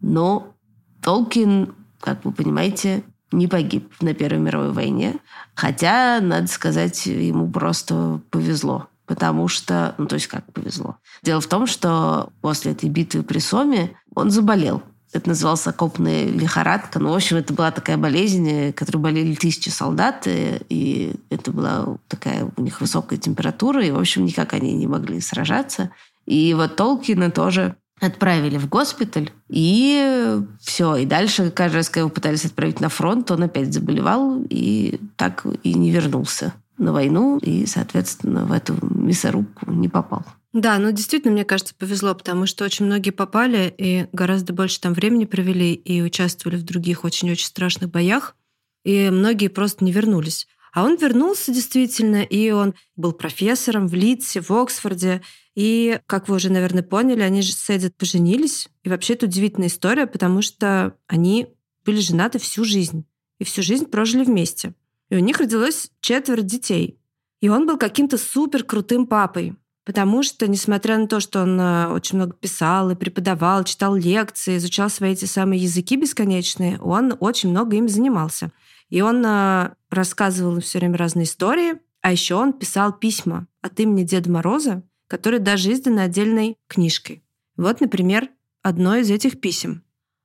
Но 0.00 0.54
Толкин, 1.02 1.74
как 1.98 2.24
вы 2.24 2.30
понимаете, 2.30 3.02
не 3.32 3.48
погиб 3.48 3.92
на 4.00 4.14
Первой 4.14 4.38
мировой 4.38 4.70
войне. 4.70 5.16
Хотя, 5.56 6.20
надо 6.20 6.46
сказать, 6.46 7.04
ему 7.06 7.50
просто 7.50 8.20
повезло. 8.30 8.86
Потому 9.06 9.48
что, 9.48 9.96
ну 9.98 10.06
то 10.06 10.14
есть 10.14 10.28
как 10.28 10.52
повезло. 10.52 10.98
Дело 11.24 11.40
в 11.40 11.48
том, 11.48 11.66
что 11.66 12.30
после 12.42 12.70
этой 12.70 12.88
битвы 12.88 13.24
при 13.24 13.40
Соме 13.40 13.96
он 14.14 14.30
заболел 14.30 14.84
это 15.12 15.28
называлось 15.28 15.66
окопная 15.66 16.26
лихорадка. 16.26 16.98
Ну, 16.98 17.10
в 17.10 17.14
общем, 17.14 17.36
это 17.36 17.52
была 17.52 17.70
такая 17.70 17.96
болезнь, 17.96 18.72
которой 18.72 18.98
болели 18.98 19.34
тысячи 19.34 19.68
солдат, 19.68 20.26
и 20.26 21.14
это 21.30 21.52
была 21.52 21.96
такая 22.08 22.50
у 22.56 22.62
них 22.62 22.80
высокая 22.80 23.18
температура, 23.18 23.84
и, 23.84 23.90
в 23.90 23.98
общем, 23.98 24.24
никак 24.24 24.54
они 24.54 24.72
не 24.72 24.86
могли 24.86 25.20
сражаться. 25.20 25.90
И 26.24 26.54
вот 26.54 26.76
Толкина 26.76 27.30
тоже 27.30 27.76
отправили 28.00 28.56
в 28.56 28.68
госпиталь, 28.68 29.30
и 29.48 30.40
все. 30.60 30.96
И 30.96 31.06
дальше, 31.06 31.50
каждый 31.50 31.76
раз, 31.76 31.88
когда 31.88 32.00
его 32.00 32.10
пытались 32.10 32.44
отправить 32.44 32.80
на 32.80 32.88
фронт, 32.88 33.30
он 33.30 33.44
опять 33.44 33.72
заболевал, 33.72 34.42
и 34.48 34.98
так 35.16 35.46
и 35.62 35.74
не 35.74 35.90
вернулся 35.90 36.52
на 36.78 36.92
войну, 36.92 37.38
и, 37.38 37.66
соответственно, 37.66 38.44
в 38.44 38.52
эту 38.52 38.74
мясорубку 38.80 39.70
не 39.70 39.88
попал. 39.88 40.24
Да, 40.52 40.78
ну 40.78 40.92
действительно, 40.92 41.32
мне 41.32 41.44
кажется, 41.44 41.74
повезло, 41.74 42.14
потому 42.14 42.46
что 42.46 42.64
очень 42.64 42.84
многие 42.84 43.10
попали 43.10 43.74
и 43.76 44.06
гораздо 44.12 44.52
больше 44.52 44.80
там 44.80 44.92
времени 44.92 45.24
провели 45.24 45.72
и 45.72 46.02
участвовали 46.02 46.56
в 46.56 46.62
других 46.62 47.04
очень-очень 47.04 47.46
страшных 47.46 47.90
боях, 47.90 48.36
и 48.84 49.08
многие 49.10 49.48
просто 49.48 49.84
не 49.84 49.92
вернулись. 49.92 50.46
А 50.74 50.84
он 50.84 50.96
вернулся 50.96 51.52
действительно, 51.52 52.22
и 52.22 52.50
он 52.50 52.74
был 52.96 53.12
профессором 53.12 53.88
в 53.88 53.94
Литсе, 53.94 54.40
в 54.40 54.50
Оксфорде. 54.50 55.20
И, 55.54 56.00
как 56.06 56.28
вы 56.28 56.36
уже, 56.36 56.50
наверное, 56.50 56.82
поняли, 56.82 57.20
они 57.20 57.42
же 57.42 57.52
с 57.52 57.68
Эдит 57.68 57.94
поженились. 57.96 58.68
И 58.82 58.88
вообще 58.88 59.12
это 59.12 59.26
удивительная 59.26 59.68
история, 59.68 60.06
потому 60.06 60.40
что 60.40 60.96
они 61.06 61.48
были 61.84 62.00
женаты 62.00 62.38
всю 62.38 62.64
жизнь. 62.64 63.04
И 63.38 63.44
всю 63.44 63.62
жизнь 63.62 63.84
прожили 63.86 64.24
вместе. 64.24 64.74
И 65.10 65.16
у 65.16 65.18
них 65.18 65.38
родилось 65.38 65.90
четверо 66.00 66.40
детей. 66.40 66.98
И 67.42 67.50
он 67.50 67.66
был 67.66 67.76
каким-то 67.76 68.16
супер 68.16 68.64
крутым 68.64 69.06
папой. 69.06 69.54
Потому 69.84 70.22
что, 70.22 70.46
несмотря 70.46 70.96
на 70.96 71.08
то, 71.08 71.18
что 71.18 71.42
он 71.42 71.60
э, 71.60 71.88
очень 71.88 72.16
много 72.16 72.34
писал 72.34 72.90
и 72.90 72.94
преподавал, 72.94 73.64
читал 73.64 73.96
лекции, 73.96 74.56
изучал 74.56 74.88
свои 74.88 75.12
эти 75.12 75.24
самые 75.24 75.60
языки 75.60 75.96
бесконечные, 75.96 76.78
он 76.80 77.16
очень 77.18 77.50
много 77.50 77.76
им 77.76 77.88
занимался. 77.88 78.52
И 78.90 79.00
он 79.00 79.24
э, 79.26 79.74
рассказывал 79.90 80.60
все 80.60 80.78
время 80.78 80.98
разные 80.98 81.24
истории, 81.24 81.74
а 82.00 82.12
еще 82.12 82.36
он 82.36 82.52
писал 82.52 82.92
письма 82.92 83.48
от 83.60 83.80
имени 83.80 84.04
Деда 84.04 84.30
Мороза, 84.30 84.82
которые 85.08 85.40
даже 85.40 85.72
изданы 85.72 86.00
отдельной 86.00 86.56
книжкой. 86.68 87.24
Вот, 87.56 87.80
например, 87.80 88.28
одно 88.62 88.96
из 88.96 89.10
этих 89.10 89.40
писем. 89.40 89.82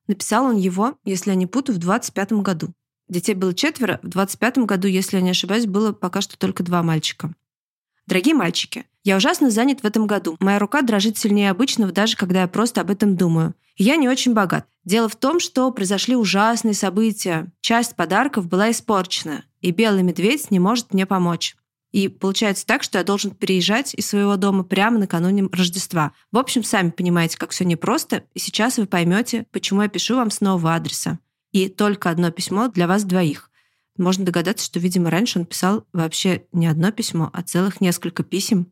Написал 0.08 0.46
он 0.46 0.58
его, 0.58 0.98
если 1.04 1.32
я 1.32 1.36
не 1.36 1.48
путаю, 1.48 1.78
в 1.78 1.80
25 1.80 2.34
году. 2.34 2.74
Детей 3.10 3.34
было 3.34 3.54
четверо, 3.54 4.00
в 4.04 4.08
25 4.08 4.60
году, 4.60 4.88
если 4.88 5.18
я 5.18 5.24
не 5.24 5.32
ошибаюсь, 5.32 5.66
было 5.66 5.94
пока 5.94 6.22
что 6.22 6.38
только 6.38 6.64
два 6.64 6.84
мальчика. 6.84 7.34
Дорогие 8.06 8.36
мальчики, 8.36 8.86
я 9.08 9.16
ужасно 9.16 9.50
занят 9.50 9.84
в 9.84 9.86
этом 9.86 10.06
году. 10.06 10.36
Моя 10.42 10.60
рука 10.60 10.82
дрожит 10.82 11.18
сильнее 11.18 11.50
обычного, 11.52 11.94
даже 11.94 12.18
когда 12.18 12.42
я 12.42 12.48
просто 12.50 12.82
об 12.82 12.92
этом 12.92 13.16
думаю. 13.16 13.56
Я 13.78 13.96
не 13.96 14.10
очень 14.10 14.34
богат. 14.34 14.68
Дело 14.84 15.08
в 15.08 15.16
том, 15.16 15.40
что 15.40 15.72
произошли 15.72 16.18
ужасные 16.18 16.74
события. 16.74 17.48
Часть 17.62 17.96
подарков 17.96 18.50
была 18.50 18.70
испорчена, 18.70 19.46
и 19.62 19.72
белый 19.72 20.04
медведь 20.04 20.52
не 20.52 20.60
может 20.60 20.94
мне 20.94 21.06
помочь. 21.06 21.56
И 21.94 22.10
получается 22.10 22.66
так, 22.66 22.84
что 22.84 22.98
я 22.98 23.06
должен 23.06 23.32
переезжать 23.32 23.94
из 23.94 24.08
своего 24.08 24.36
дома 24.36 24.66
прямо 24.66 25.00
накануне 25.00 25.48
Рождества. 25.54 26.12
В 26.34 26.38
общем, 26.38 26.66
сами 26.66 26.90
понимаете, 26.90 27.38
как 27.38 27.52
все 27.52 27.64
непросто, 27.64 28.26
и 28.34 28.40
сейчас 28.40 28.78
вы 28.78 28.88
поймете, 28.88 29.46
почему 29.52 29.84
я 29.84 29.88
пишу 29.88 30.18
вам 30.18 30.32
с 30.32 30.42
нового 30.42 30.76
адреса. 30.76 31.18
И 31.54 31.70
только 31.70 32.10
одно 32.10 32.30
письмо 32.30 32.68
для 32.68 32.88
вас 32.88 33.06
двоих. 33.06 33.52
Можно 33.98 34.26
догадаться, 34.26 34.66
что, 34.66 34.82
видимо, 34.82 35.10
раньше 35.10 35.40
он 35.40 35.46
писал 35.46 35.86
вообще 35.94 36.44
не 36.52 36.68
одно 36.68 36.92
письмо, 36.92 37.30
а 37.32 37.42
целых 37.42 37.80
несколько 37.80 38.24
писем 38.24 38.68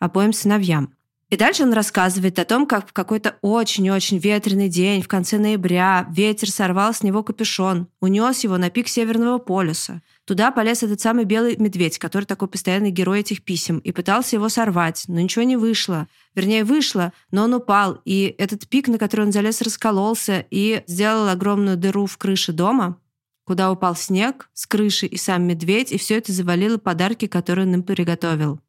обоим 0.00 0.32
сыновьям. 0.32 0.92
И 1.30 1.36
дальше 1.36 1.62
он 1.62 1.72
рассказывает 1.72 2.40
о 2.40 2.44
том, 2.44 2.66
как 2.66 2.88
в 2.88 2.92
какой-то 2.92 3.36
очень-очень 3.40 4.18
ветреный 4.18 4.68
день 4.68 5.00
в 5.00 5.06
конце 5.06 5.38
ноября 5.38 6.08
ветер 6.10 6.50
сорвал 6.50 6.92
с 6.92 7.04
него 7.04 7.22
капюшон, 7.22 7.86
унес 8.00 8.40
его 8.42 8.58
на 8.58 8.68
пик 8.68 8.88
Северного 8.88 9.38
полюса. 9.38 10.02
Туда 10.24 10.50
полез 10.50 10.82
этот 10.82 11.00
самый 11.00 11.24
белый 11.24 11.56
медведь, 11.56 11.98
который 11.98 12.24
такой 12.24 12.48
постоянный 12.48 12.90
герой 12.90 13.20
этих 13.20 13.44
писем, 13.44 13.78
и 13.78 13.92
пытался 13.92 14.34
его 14.34 14.48
сорвать, 14.48 15.04
но 15.06 15.20
ничего 15.20 15.44
не 15.44 15.56
вышло. 15.56 16.08
Вернее, 16.34 16.64
вышло, 16.64 17.12
но 17.30 17.44
он 17.44 17.54
упал, 17.54 18.00
и 18.04 18.34
этот 18.36 18.66
пик, 18.68 18.88
на 18.88 18.98
который 18.98 19.26
он 19.26 19.32
залез, 19.32 19.62
раскололся 19.62 20.44
и 20.50 20.82
сделал 20.88 21.28
огромную 21.28 21.76
дыру 21.76 22.06
в 22.06 22.18
крыше 22.18 22.52
дома, 22.52 22.98
куда 23.44 23.70
упал 23.70 23.94
снег 23.94 24.48
с 24.52 24.66
крыши 24.66 25.06
и 25.06 25.16
сам 25.16 25.44
медведь, 25.44 25.92
и 25.92 25.98
все 25.98 26.18
это 26.18 26.32
завалило 26.32 26.78
подарки, 26.78 27.28
которые 27.28 27.68
он 27.68 27.74
им 27.74 27.82
приготовил. 27.84 28.60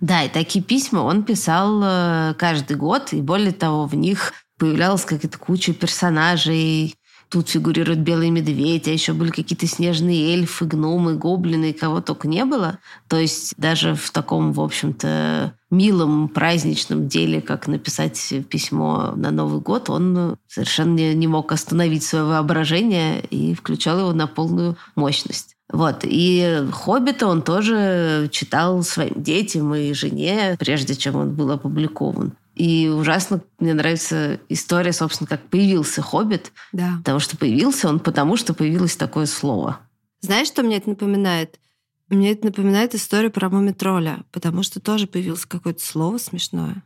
Да, 0.00 0.22
и 0.22 0.28
такие 0.28 0.64
письма 0.64 1.00
он 1.00 1.24
писал 1.24 1.80
э, 1.82 2.34
каждый 2.38 2.76
год, 2.76 3.12
и 3.12 3.20
более 3.20 3.52
того, 3.52 3.86
в 3.86 3.94
них 3.94 4.32
появлялась 4.58 5.04
какая-то 5.04 5.38
куча 5.38 5.72
персонажей, 5.72 6.94
тут 7.28 7.48
фигурирует 7.48 8.00
белый 8.00 8.30
медведь, 8.30 8.88
а 8.88 8.92
еще 8.92 9.12
были 9.12 9.30
какие-то 9.30 9.66
снежные 9.66 10.34
эльфы, 10.34 10.64
гномы, 10.64 11.14
гоблины, 11.14 11.72
кого 11.72 12.00
только 12.00 12.28
не 12.28 12.44
было. 12.44 12.78
То 13.08 13.18
есть 13.18 13.54
даже 13.56 13.94
в 13.94 14.10
таком, 14.10 14.52
в 14.52 14.60
общем-то, 14.60 15.54
милом 15.70 16.28
праздничном 16.28 17.08
деле, 17.08 17.40
как 17.40 17.66
написать 17.66 18.32
письмо 18.48 19.12
на 19.16 19.30
Новый 19.30 19.60
год, 19.60 19.90
он 19.90 20.36
совершенно 20.46 21.12
не 21.14 21.26
мог 21.26 21.52
остановить 21.52 22.04
свое 22.04 22.24
воображение 22.24 23.20
и 23.20 23.54
включал 23.54 23.98
его 23.98 24.12
на 24.12 24.26
полную 24.26 24.76
мощность. 24.94 25.57
Вот. 25.70 26.00
И 26.04 26.66
«Хоббита» 26.72 27.26
он 27.26 27.42
тоже 27.42 28.28
читал 28.32 28.82
своим 28.82 29.22
детям 29.22 29.74
и 29.74 29.92
жене, 29.92 30.56
прежде 30.58 30.94
чем 30.94 31.16
он 31.16 31.34
был 31.34 31.50
опубликован. 31.50 32.32
И 32.54 32.88
ужасно 32.88 33.40
мне 33.60 33.74
нравится 33.74 34.40
история, 34.48 34.92
собственно, 34.92 35.28
как 35.28 35.42
появился 35.42 36.02
«Хоббит». 36.02 36.52
Да. 36.72 36.94
Потому 36.98 37.20
что 37.20 37.36
появился 37.36 37.88
он, 37.88 38.00
потому 38.00 38.36
что 38.36 38.54
появилось 38.54 38.96
такое 38.96 39.26
слово. 39.26 39.78
Знаешь, 40.20 40.48
что 40.48 40.62
мне 40.62 40.78
это 40.78 40.88
напоминает? 40.90 41.60
Мне 42.08 42.32
это 42.32 42.46
напоминает 42.46 42.94
историю 42.94 43.30
про 43.30 43.50
Мумитроля, 43.50 44.24
потому 44.32 44.62
что 44.62 44.80
тоже 44.80 45.06
появилось 45.06 45.44
какое-то 45.44 45.84
слово 45.84 46.18
смешное. 46.18 46.82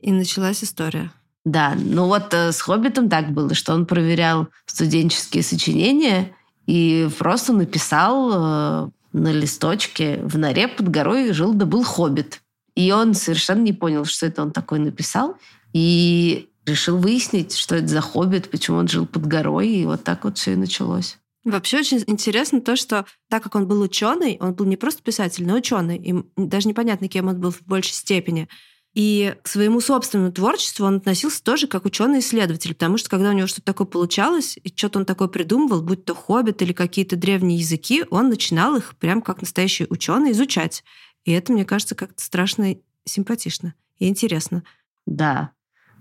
И 0.00 0.12
началась 0.12 0.62
история. 0.62 1.12
Да, 1.44 1.74
ну 1.78 2.06
вот 2.06 2.34
э, 2.34 2.50
с 2.50 2.60
«Хоббитом» 2.60 3.08
так 3.08 3.30
было, 3.30 3.54
что 3.54 3.72
он 3.72 3.86
проверял 3.86 4.48
студенческие 4.66 5.44
сочинения 5.44 6.32
и 6.66 7.08
просто 7.18 7.52
написал 7.52 8.30
э, 8.32 8.90
на 9.12 9.32
листочке 9.32 10.20
«В 10.22 10.36
норе 10.38 10.68
под 10.68 10.88
горой 10.88 11.32
жил 11.32 11.54
да 11.54 11.64
был 11.64 11.84
хоббит». 11.84 12.42
И 12.74 12.92
он 12.92 13.14
совершенно 13.14 13.62
не 13.62 13.72
понял, 13.72 14.04
что 14.04 14.26
это 14.26 14.42
он 14.42 14.50
такой 14.50 14.78
написал. 14.78 15.36
И 15.72 16.48
решил 16.66 16.98
выяснить, 16.98 17.56
что 17.56 17.76
это 17.76 17.86
за 17.86 18.00
хоббит, 18.00 18.50
почему 18.50 18.78
он 18.78 18.88
жил 18.88 19.06
под 19.06 19.26
горой. 19.26 19.68
И 19.68 19.86
вот 19.86 20.04
так 20.04 20.24
вот 20.24 20.36
все 20.36 20.52
и 20.52 20.56
началось. 20.56 21.18
Вообще 21.44 21.78
очень 21.78 22.02
интересно 22.08 22.60
то, 22.60 22.74
что 22.74 23.06
так 23.30 23.42
как 23.44 23.54
он 23.54 23.68
был 23.68 23.80
ученый, 23.80 24.36
он 24.40 24.52
был 24.52 24.66
не 24.66 24.76
просто 24.76 25.00
писатель, 25.02 25.46
но 25.46 25.54
ученый, 25.54 25.96
и 25.96 26.14
даже 26.36 26.66
непонятно, 26.66 27.06
кем 27.08 27.28
он 27.28 27.40
был 27.40 27.52
в 27.52 27.62
большей 27.62 27.92
степени. 27.92 28.48
И 28.96 29.34
к 29.42 29.48
своему 29.48 29.82
собственному 29.82 30.32
творчеству 30.32 30.86
он 30.86 30.96
относился 30.96 31.44
тоже 31.44 31.66
как 31.66 31.84
ученый-исследователь, 31.84 32.72
потому 32.74 32.96
что 32.96 33.10
когда 33.10 33.28
у 33.28 33.34
него 33.34 33.46
что-то 33.46 33.66
такое 33.66 33.86
получалось, 33.86 34.58
и 34.64 34.72
что-то 34.74 35.00
он 35.00 35.04
такое 35.04 35.28
придумывал, 35.28 35.82
будь 35.82 36.06
то 36.06 36.14
хоббит 36.14 36.62
или 36.62 36.72
какие-то 36.72 37.14
древние 37.14 37.58
языки, 37.58 38.06
он 38.08 38.30
начинал 38.30 38.74
их 38.74 38.96
прям 38.96 39.20
как 39.20 39.42
настоящий 39.42 39.86
ученый 39.90 40.32
изучать. 40.32 40.82
И 41.26 41.32
это, 41.32 41.52
мне 41.52 41.66
кажется, 41.66 41.94
как-то 41.94 42.22
страшно 42.22 42.74
симпатично 43.04 43.74
и 43.98 44.08
интересно. 44.08 44.62
Да. 45.04 45.50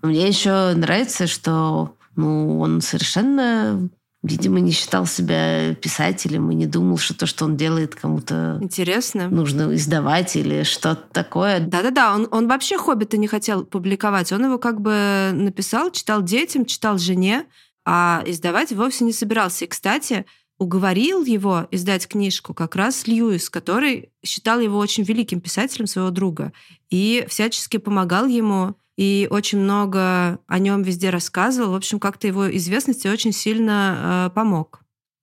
Мне 0.02 0.30
еще 0.30 0.74
нравится, 0.74 1.28
что 1.28 1.98
ну, 2.16 2.62
он 2.62 2.80
совершенно 2.80 3.90
видимо, 4.26 4.60
не 4.60 4.72
считал 4.72 5.06
себя 5.06 5.76
писателем 5.76 6.52
и 6.52 6.56
не 6.56 6.66
думал, 6.66 6.98
что 6.98 7.14
то, 7.16 7.26
что 7.26 7.46
он 7.46 7.58
делает, 7.58 7.96
кому-то 7.96 8.58
интересно 8.62 9.30
нужно 9.30 9.74
издавать 9.76 10.36
или 10.36 10.64
что-то 10.64 11.04
такое. 11.12 11.60
Да-да-да, 11.60 12.16
он, 12.16 12.28
он 12.32 12.48
вообще 12.48 12.78
«Хоббита» 12.78 13.18
не 13.18 13.28
хотел 13.28 13.66
публиковать. 13.66 14.32
Он 14.32 14.46
его 14.46 14.58
как 14.58 14.82
бы 14.82 15.32
написал, 15.34 15.92
читал 15.92 16.22
детям, 16.22 16.66
читал 16.66 16.98
жене, 16.98 17.46
а 17.86 18.24
издавать 18.26 18.72
вовсе 18.72 19.04
не 19.04 19.14
собирался. 19.14 19.66
И, 19.66 19.68
кстати, 19.68 20.26
уговорил 20.58 21.24
его 21.24 21.68
издать 21.72 22.08
книжку 22.08 22.54
как 22.54 22.76
раз 22.76 23.08
Льюис, 23.08 23.50
который 23.50 24.12
считал 24.26 24.60
его 24.60 24.78
очень 24.78 25.04
великим 25.04 25.42
писателем 25.42 25.88
своего 25.88 26.10
друга 26.10 26.54
и 26.90 27.26
всячески 27.30 27.78
помогал 27.78 28.26
ему 28.26 28.76
и 28.98 29.28
очень 29.30 29.60
много 29.60 30.40
о 30.48 30.60
нем 30.60 30.84
везде 30.84 31.10
рассказывал. 31.10 31.72
В 31.72 31.76
общем, 31.76 32.00
как-то 32.00 32.28
его 32.28 32.56
известности 32.56 33.08
очень 33.08 33.34
сильно 33.34 34.30
э, 34.30 34.36
помог. 34.36 34.82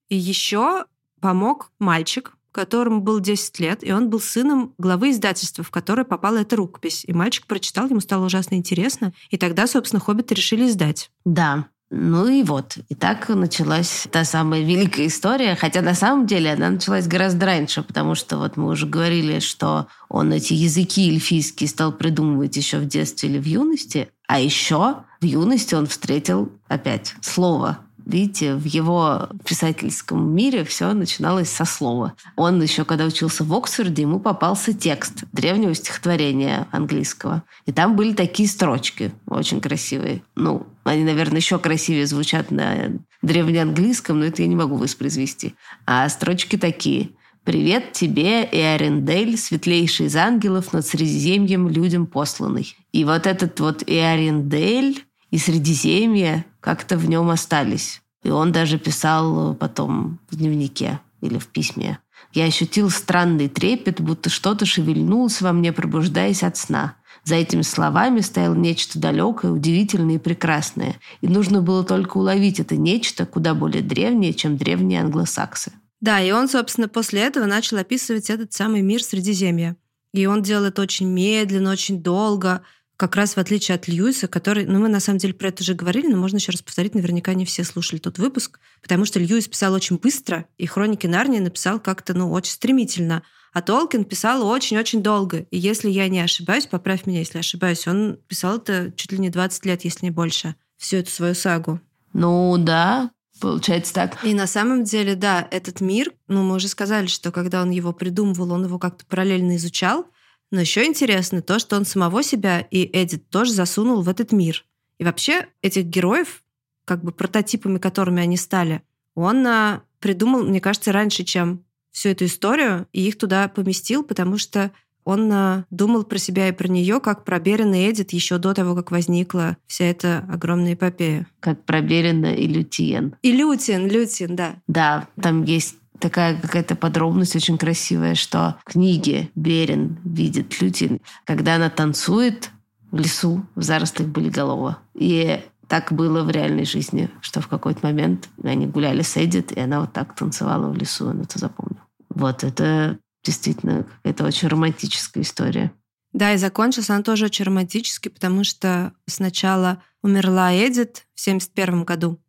И 0.09 0.17
еще 0.17 0.85
помог 1.21 1.71
мальчик, 1.79 2.37
которому 2.53 3.01
был 3.01 3.19
10 3.21 3.59
лет, 3.61 3.83
и 3.83 3.93
он 3.93 4.11
был 4.11 4.21
сыном 4.21 4.75
главы 4.77 5.11
издательства, 5.11 5.65
в 5.65 5.71
которое 5.71 6.05
попала 6.05 6.39
эта 6.39 6.55
рукопись. 6.57 7.05
И 7.07 7.13
мальчик 7.13 7.47
прочитал, 7.47 7.89
ему 7.89 8.01
стало 8.01 8.27
ужасно 8.27 8.57
интересно, 8.57 9.15
и 9.31 9.39
тогда, 9.39 9.67
собственно, 9.67 10.01
«Хоббита» 10.01 10.35
решили 10.35 10.67
издать. 10.67 11.11
Да, 11.25 11.69
ну 11.95 12.27
и 12.27 12.43
вот. 12.43 12.79
И 12.89 12.95
так 12.95 13.29
началась 13.29 14.09
та 14.11 14.25
самая 14.25 14.63
великая 14.63 15.09
история. 15.09 15.55
Хотя 15.55 15.83
на 15.83 15.95
самом 15.95 16.27
деле 16.27 16.55
она 16.55 16.71
началась 16.71 17.07
гораздо 17.07 17.45
раньше, 17.45 17.83
потому 17.83 18.15
что 18.15 18.39
вот 18.39 18.57
мы 18.57 18.69
уже 18.69 18.87
говорили, 18.87 19.41
что 19.41 19.89
он 20.09 20.33
эти 20.33 20.55
языки 20.55 21.11
эльфийские 21.11 21.69
стал 21.69 21.93
придумывать 21.93 22.57
еще 22.57 22.79
в 22.79 22.87
детстве 22.87 23.29
или 23.29 23.39
в 23.39 23.45
юности. 23.45 24.09
А 24.27 24.41
еще 24.41 25.05
в 25.21 25.25
юности 25.27 25.75
он 25.75 25.87
встретил 25.87 26.51
опять 26.67 27.15
слово 27.21 27.81
Видите, 28.05 28.55
в 28.55 28.65
его 28.65 29.29
писательском 29.45 30.35
мире 30.35 30.65
все 30.65 30.93
начиналось 30.93 31.51
со 31.51 31.65
слова. 31.65 32.15
Он 32.37 32.61
еще, 32.61 32.85
когда 32.85 33.05
учился 33.05 33.45
в 33.45 33.55
Оксфорде, 33.55 34.03
ему 34.03 34.19
попался 34.19 34.73
текст 34.73 35.25
древнего 35.33 35.75
стихотворения 35.75 36.67
английского. 36.71 37.45
И 37.67 37.73
там 37.73 37.97
были 37.97 38.13
такие 38.13 38.49
строчки, 38.49 39.13
очень 39.27 39.61
красивые. 39.61 40.23
Ну, 40.35 40.67
они, 40.85 41.05
наверное, 41.05 41.39
еще 41.39 41.59
красивее 41.59 42.07
звучат 42.07 42.51
на 42.51 42.93
древнеанглийском, 43.23 44.19
но 44.19 44.27
это 44.27 44.43
я 44.43 44.49
не 44.49 44.57
могу 44.57 44.77
воспроизвести. 44.77 45.55
А 45.87 46.09
строчки 46.09 46.57
такие. 46.57 47.11
«Привет 47.45 47.93
тебе, 47.93 48.45
Эарендель, 48.45 49.37
светлейший 49.37 50.07
из 50.07 50.15
ангелов, 50.15 50.73
над 50.73 50.87
Средиземьем 50.87 51.69
людям 51.69 52.07
посланный». 52.07 52.77
И 52.93 53.05
вот 53.05 53.27
этот 53.27 53.59
вот 53.59 53.83
Эарендель 53.85 55.05
и 55.33 55.39
Средиземье 55.39 56.45
как-то 56.63 56.97
в 56.97 57.07
нем 57.07 57.29
остались. 57.29 58.01
И 58.23 58.31
он 58.31 58.53
даже 58.53 58.79
писал 58.79 59.55
потом 59.55 60.21
в 60.31 60.37
дневнике 60.37 61.01
или 61.21 61.39
в 61.39 61.49
письме. 61.49 61.99
Я 62.33 62.45
ощутил 62.45 62.89
странный 62.89 63.49
трепет, 63.49 64.01
будто 64.01 64.31
что-то 64.31 64.65
шевельнулось 64.65 65.43
во 65.43 65.53
мне, 65.53 65.73
пробуждаясь 65.73 66.43
от 66.43 66.57
сна. 66.57 66.95
За 67.25 67.35
этими 67.35 67.63
словами 67.63 68.21
стояло 68.21 68.55
нечто 68.55 68.99
далекое, 68.99 69.51
удивительное 69.51 70.17
и 70.17 70.19
прекрасное. 70.19 70.97
И 71.21 71.29
нужно 71.29 71.63
было 71.63 71.85
только 71.85 72.17
уловить 72.17 72.59
это 72.59 72.77
нечто 72.77 73.27
куда 73.27 73.55
более 73.55 73.83
древнее, 73.83 74.33
чем 74.33 74.57
древние 74.57 75.01
англосаксы. 75.01 75.73
Да, 76.01 76.21
и 76.21 76.33
он, 76.33 76.49
собственно, 76.49 76.89
после 76.89 77.21
этого 77.21 77.47
начал 77.47 77.77
описывать 77.77 78.31
этот 78.31 78.53
самый 78.53 78.83
мир 78.83 79.03
Средиземья. 79.03 79.77
И 80.13 80.27
он 80.27 80.43
делал 80.43 80.65
это 80.65 80.83
очень 80.83 81.07
медленно, 81.07 81.71
очень 81.71 82.03
долго, 82.03 82.63
как 82.97 83.17
раз 83.17 83.35
в 83.35 83.39
отличие 83.39 83.75
от 83.75 83.89
Льюиса, 83.89 84.29
который, 84.29 84.65
ну, 84.67 84.79
мы 84.79 84.89
на 84.89 85.01
самом 85.01 85.19
деле 85.19 85.35
про 85.35 85.49
это 85.49 85.63
уже 85.63 85.75
говорили, 85.75 86.07
но 86.07 86.17
можно 86.17 86.37
еще 86.37 86.53
раз 86.53 86.63
повторить, 86.63 86.95
наверняка 86.95 87.35
не 87.35 87.45
все 87.45 87.65
слушали 87.65 87.99
тот 87.99 88.19
выпуск, 88.19 88.61
потому 88.81 89.05
что 89.05 89.19
Льюис 89.19 89.49
писал 89.49 89.73
очень 89.75 89.97
быстро, 89.97 90.47
и 90.59 90.67
«Хроники 90.67 91.07
Нарнии» 91.07 91.41
написал 91.41 91.81
как-то, 91.81 92.15
ну, 92.15 92.31
очень 92.31 92.53
стремительно. 92.53 93.23
А 93.53 93.61
Толкин 93.61 94.05
писал 94.05 94.47
очень-очень 94.47 95.03
долго. 95.03 95.41
И 95.51 95.59
если 95.59 95.91
я 95.91 96.09
не 96.09 96.21
ошибаюсь, 96.21 96.67
поправь 96.67 97.05
меня, 97.07 97.19
если 97.19 97.39
ошибаюсь, 97.39 97.87
он 97.87 98.19
писал 98.27 98.57
это 98.57 98.93
чуть 98.97 99.13
ли 99.13 99.19
не 99.19 99.29
20 99.29 99.67
лет, 99.67 99.85
если 99.85 100.07
не 100.07 100.11
больше, 100.11 100.55
всю 100.79 100.99
эту 100.99 101.11
свою 101.11 101.35
сагу. 101.35 101.81
Ну 102.15 102.57
да, 102.59 103.11
получается 103.41 103.93
так. 103.93 104.25
И 104.25 104.33
на 104.33 104.47
самом 104.47 104.85
деле, 104.85 105.17
да, 105.17 105.47
этот 105.51 105.81
мир, 105.83 106.13
ну 106.29 106.43
мы 106.43 106.57
уже 106.57 106.69
сказали, 106.69 107.07
что 107.07 107.31
когда 107.31 107.61
он 107.61 107.71
его 107.71 107.93
придумывал, 107.93 108.53
он 108.53 108.65
его 108.65 108.79
как-то 108.79 109.05
параллельно 109.05 109.57
изучал, 109.57 110.07
но 110.53 110.61
еще 110.61 110.85
интересно 110.85 111.43
то, 111.43 111.59
что 111.59 111.77
он 111.77 111.85
самого 111.85 112.23
себя 112.23 112.61
и 112.61 112.89
Эдит 112.93 113.29
тоже 113.31 113.53
засунул 113.53 114.03
в 114.03 114.09
этот 114.09 114.31
мир. 114.31 114.65
И 114.99 115.05
вообще 115.05 115.49
этих 115.63 115.87
героев, 115.87 116.45
как 116.85 117.03
бы 117.03 117.11
прототипами, 117.11 117.79
которыми 117.79 118.23
они 118.23 118.37
стали, 118.37 118.83
он 119.15 119.45
а, 119.47 119.83
придумал, 119.99 120.45
мне 120.45 120.61
кажется, 120.61 120.93
раньше, 120.93 121.25
чем 121.25 121.65
всю 121.91 122.11
эту 122.11 122.27
историю, 122.27 122.87
и 122.93 123.09
их 123.09 123.19
туда 123.19 123.49
поместил, 123.49 124.05
потому 124.05 124.39
что 124.39 124.71
он 125.05 125.33
а, 125.33 125.65
думал 125.71 126.05
про 126.05 126.19
себя 126.19 126.49
и 126.49 126.53
про 126.53 126.69
нее, 126.69 127.01
как 127.01 127.25
про 127.25 127.41
Берина 127.41 127.87
и 127.87 127.91
Эдит 127.91 128.13
еще 128.13 128.39
до 128.39 128.55
того, 128.55 128.75
как 128.75 128.91
возникла 128.91 129.57
вся 129.67 129.87
эта 129.87 130.25
огромная 130.31 130.75
эпопея. 130.75 131.27
Как 131.41 131.65
про 131.65 131.81
Берина 131.81 132.35
и 132.35 132.47
Лютиен. 132.47 133.17
И 133.23 133.33
Лютин, 133.33 133.89
Лютин, 133.89 134.37
да. 134.37 134.57
Да, 134.67 135.09
там 135.21 135.45
есть 135.45 135.77
такая 136.03 136.39
какая-то 136.39 136.75
подробность 136.75 137.37
очень 137.37 137.57
красивая, 137.57 138.15
что 138.15 138.57
в 138.67 138.73
книге 138.73 139.31
Берин 139.35 139.99
видит 140.05 140.61
Лютин, 140.61 141.01
когда 141.25 141.55
она 141.55 141.71
танцует 141.71 142.51
в 142.91 142.99
лесу 142.99 143.47
в 143.55 143.63
зарослях 143.63 144.09
болиголова. 144.09 144.79
И 144.95 145.41
так 145.69 145.93
было 145.93 146.23
в 146.25 146.31
реальной 146.31 146.67
жизни, 146.67 147.09
что 147.23 147.41
в 147.41 147.49
какой-то 147.49 147.87
момент 147.87 148.29
они 148.43 148.67
гуляли 148.67 149.03
с 149.03 149.17
Эдит, 149.17 149.53
и 149.53 149.61
она 149.61 149.81
вот 149.81 149.93
так 149.93 150.15
танцевала 150.15 150.69
в 150.69 150.77
лесу, 150.77 151.07
он 151.07 151.23
это 151.23 151.39
запомнил. 151.39 151.81
Вот 152.11 152.45
это 152.45 152.99
действительно 153.25 153.85
какая-то 153.85 154.25
очень 154.25 154.49
романтическая 154.49 155.23
история. 155.23 155.73
Да, 156.13 156.35
и 156.35 156.37
закончилась 156.37 156.91
она 156.91 157.03
тоже 157.03 157.27
очень 157.27 157.47
романтически, 157.47 158.09
потому 158.09 158.45
что 158.45 158.93
сначала 159.07 159.83
умерла 160.03 160.53
Эдит 160.53 161.07
в 161.15 161.21
71 161.21 161.85
году, 161.85 162.21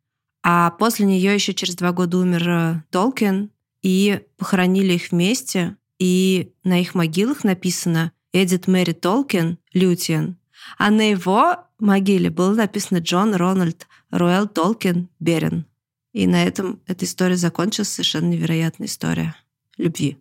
а 0.43 0.69
после 0.71 1.05
нее 1.05 1.33
еще 1.33 1.53
через 1.53 1.75
два 1.75 1.91
года 1.91 2.17
умер 2.19 2.49
э, 2.49 2.81
Толкин, 2.91 3.49
и 3.83 4.21
похоронили 4.37 4.93
их 4.93 5.11
вместе, 5.11 5.77
и 5.99 6.53
на 6.63 6.81
их 6.81 6.95
могилах 6.95 7.43
написано 7.43 8.11
Эдит 8.31 8.67
Мэри 8.67 8.93
Толкин, 8.93 9.59
Лютиен, 9.73 10.37
а 10.77 10.89
на 10.89 11.11
его 11.11 11.57
могиле 11.77 12.29
было 12.29 12.55
написано 12.55 12.97
Джон 12.97 13.35
Рональд 13.35 13.87
Руэлл 14.09 14.47
Толкин 14.47 15.09
Берен. 15.19 15.65
И 16.13 16.25
на 16.25 16.43
этом 16.43 16.81
эта 16.87 17.05
история 17.05 17.35
закончилась. 17.35 17.89
Совершенно 17.89 18.29
невероятная 18.29 18.87
история 18.87 19.35
любви. 19.77 20.17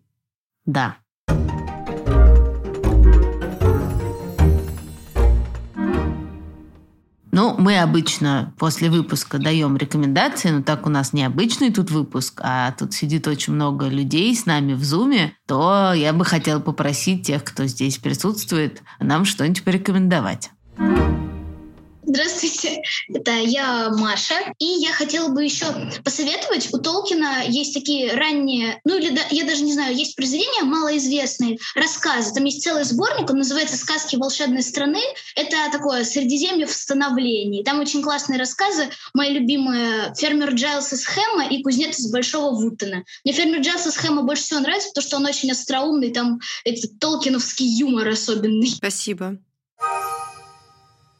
Да. 0.65 0.97
Ну, 7.35 7.55
мы 7.57 7.79
обычно 7.79 8.53
после 8.59 8.91
выпуска 8.91 9.39
даем 9.39 9.79
рекомендации, 9.79 10.51
но 10.51 10.63
так 10.63 10.87
у 10.87 10.91
нас 10.91 11.15
необычный 11.15 11.73
тут 11.73 11.91
выпуск, 11.91 12.43
а 12.45 12.73
тут 12.73 12.93
сидит 12.93 13.27
очень 13.27 13.55
много 13.55 13.89
людей 13.89 14.37
с 14.37 14.45
нами 14.45 14.75
в 14.75 14.85
Зуме, 14.85 15.35
то 15.47 15.95
я 15.95 16.13
бы 16.13 16.27
хотела 16.27 16.61
попросить 16.61 17.27
тех, 17.27 17.43
кто 17.43 17.65
здесь 17.65 17.97
присутствует, 17.97 18.83
нам 19.01 19.25
что-нибудь 19.25 19.65
порекомендовать. 19.65 20.51
Здравствуйте, 22.15 22.83
это 23.09 23.31
я 23.39 23.89
Маша, 23.89 24.35
и 24.59 24.67
я 24.67 24.93
хотела 24.93 25.29
бы 25.29 25.45
еще 25.45 25.65
посоветовать. 26.05 26.69
У 26.71 26.77
Толкина 26.77 27.45
есть 27.49 27.73
такие 27.73 28.13
ранние, 28.13 28.83
ну 28.85 28.99
или 28.99 29.09
да, 29.09 29.23
я 29.31 29.45
даже 29.45 29.63
не 29.63 29.73
знаю, 29.73 29.97
есть 29.97 30.15
произведения 30.15 30.63
малоизвестные, 30.65 31.57
рассказы. 31.75 32.35
Там 32.35 32.45
есть 32.45 32.63
целый 32.63 32.85
сборник, 32.85 33.31
он 33.31 33.39
называется 33.39 33.79
«Сказки 33.79 34.17
волшебной 34.17 34.63
страны». 34.63 35.01
Это 35.37 35.57
такое 35.73 36.05
Средиземье 36.05 36.67
в 36.67 36.73
становлении. 36.73 37.65
Там 37.65 37.81
очень 37.81 38.03
классные 38.03 38.39
рассказы. 38.39 38.91
Мои 39.15 39.33
любимые 39.33 40.13
«Фермер 40.15 40.51
Джайлс 40.53 40.93
из 40.93 41.07
Хэма» 41.07 41.49
и 41.49 41.63
«Кузнец 41.63 41.99
из 41.99 42.13
Большого 42.13 42.55
Вуттена». 42.55 43.05
Мне 43.25 43.33
«Фермер 43.33 43.61
Джайлс 43.61 43.87
из 43.87 43.97
Хэма» 43.97 44.23
больше 44.23 44.43
всего 44.43 44.61
нравится, 44.61 44.91
потому 44.91 45.07
что 45.07 45.17
он 45.17 45.25
очень 45.25 45.51
остроумный, 45.51 46.13
там 46.13 46.41
этот 46.67 46.99
толкиновский 46.99 47.65
юмор 47.67 48.09
особенный. 48.09 48.69
Спасибо. 48.69 49.39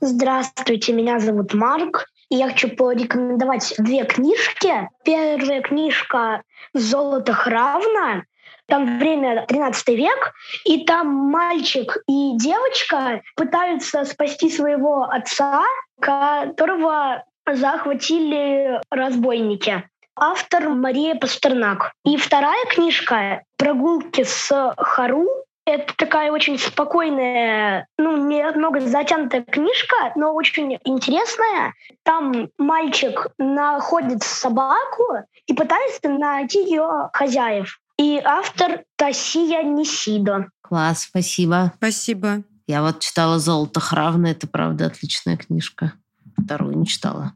Здравствуйте, 0.05 0.93
меня 0.93 1.21
зовут 1.21 1.55
Марк. 1.55 2.07
И 2.29 2.35
я 2.35 2.49
хочу 2.49 2.69
порекомендовать 2.69 3.73
две 3.79 4.05
книжки. 4.05 4.89
Первая 5.05 5.63
книжка 5.63 6.43
«Золото 6.75 7.33
Хравна». 7.33 8.25
Там 8.67 8.99
время 8.99 9.47
13 9.47 9.89
век, 9.91 10.33
и 10.65 10.85
там 10.85 11.07
мальчик 11.07 11.99
и 12.09 12.37
девочка 12.37 13.23
пытаются 13.37 14.05
спасти 14.05 14.51
своего 14.51 15.05
отца, 15.05 15.63
которого 16.01 17.23
захватили 17.49 18.81
разбойники. 18.91 19.89
Автор 20.17 20.69
Мария 20.71 21.15
Пастернак. 21.15 21.93
И 22.05 22.17
вторая 22.17 22.65
книжка 22.67 23.45
«Прогулки 23.57 24.25
с 24.25 24.75
Хару» 24.79 25.29
Это 25.65 25.95
такая 25.97 26.33
очень 26.33 26.59
спокойная, 26.59 27.87
ну, 27.97 28.17
немного 28.17 28.81
затянутая 28.81 29.43
книжка, 29.43 30.13
но 30.17 30.33
очень 30.35 30.79
интересная. 30.85 31.75
Там 32.03 32.49
мальчик 32.59 33.29
находит 33.39 34.25
собаку 34.25 35.05
и 35.47 35.55
пытается 35.55 36.09
найти 36.09 36.65
ее 36.65 37.11
хозяев. 37.13 37.79
И 37.97 38.21
автор 38.25 38.83
Тасия 38.97 39.63
Нисидо. 39.63 40.49
Класс, 40.63 41.03
спасибо. 41.03 41.73
Спасибо. 41.77 42.43
Я 42.67 42.83
вот 42.83 42.99
читала 42.99 43.39
«Золото 43.39 43.79
Хравна», 43.79 44.33
это, 44.33 44.49
правда, 44.49 44.87
отличная 44.87 45.37
книжка. 45.37 45.93
Вторую 46.37 46.77
не 46.77 46.87
читала. 46.87 47.35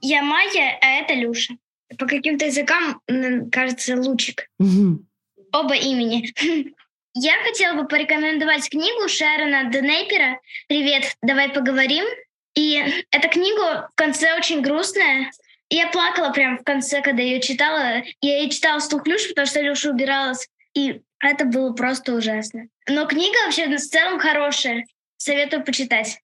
Я 0.00 0.22
Майя, 0.22 0.78
а 0.80 0.86
это 0.86 1.14
Люша. 1.14 1.54
По 1.98 2.06
каким-то 2.06 2.46
языкам, 2.46 3.00
кажется, 3.52 3.94
Лучик. 3.96 4.48
Угу 4.58 5.04
оба 5.52 5.74
имени. 5.74 6.32
Я 7.14 7.42
хотела 7.44 7.80
бы 7.80 7.88
порекомендовать 7.88 8.68
книгу 8.68 9.08
Шерона 9.08 9.70
Денейпера 9.70 10.38
«Привет, 10.68 11.16
давай 11.22 11.48
поговорим». 11.48 12.04
И 12.54 13.04
эта 13.10 13.28
книга 13.28 13.88
в 13.90 13.94
конце 13.94 14.36
очень 14.36 14.60
грустная. 14.60 15.30
Я 15.68 15.88
плакала 15.88 16.30
прям 16.30 16.58
в 16.58 16.64
конце, 16.64 17.02
когда 17.02 17.22
ее 17.22 17.40
читала. 17.40 18.02
Я 18.20 18.38
ее 18.40 18.50
читала 18.50 18.78
с 18.78 18.90
Люш, 18.92 19.28
потому 19.28 19.46
что 19.46 19.60
Люша 19.60 19.90
убиралась. 19.90 20.48
И 20.74 21.00
это 21.20 21.44
было 21.44 21.72
просто 21.72 22.14
ужасно. 22.14 22.68
Но 22.88 23.06
книга 23.06 23.36
вообще 23.44 23.66
в 23.66 23.78
целом 23.78 24.18
хорошая. 24.18 24.84
Советую 25.16 25.64
почитать. 25.64 26.18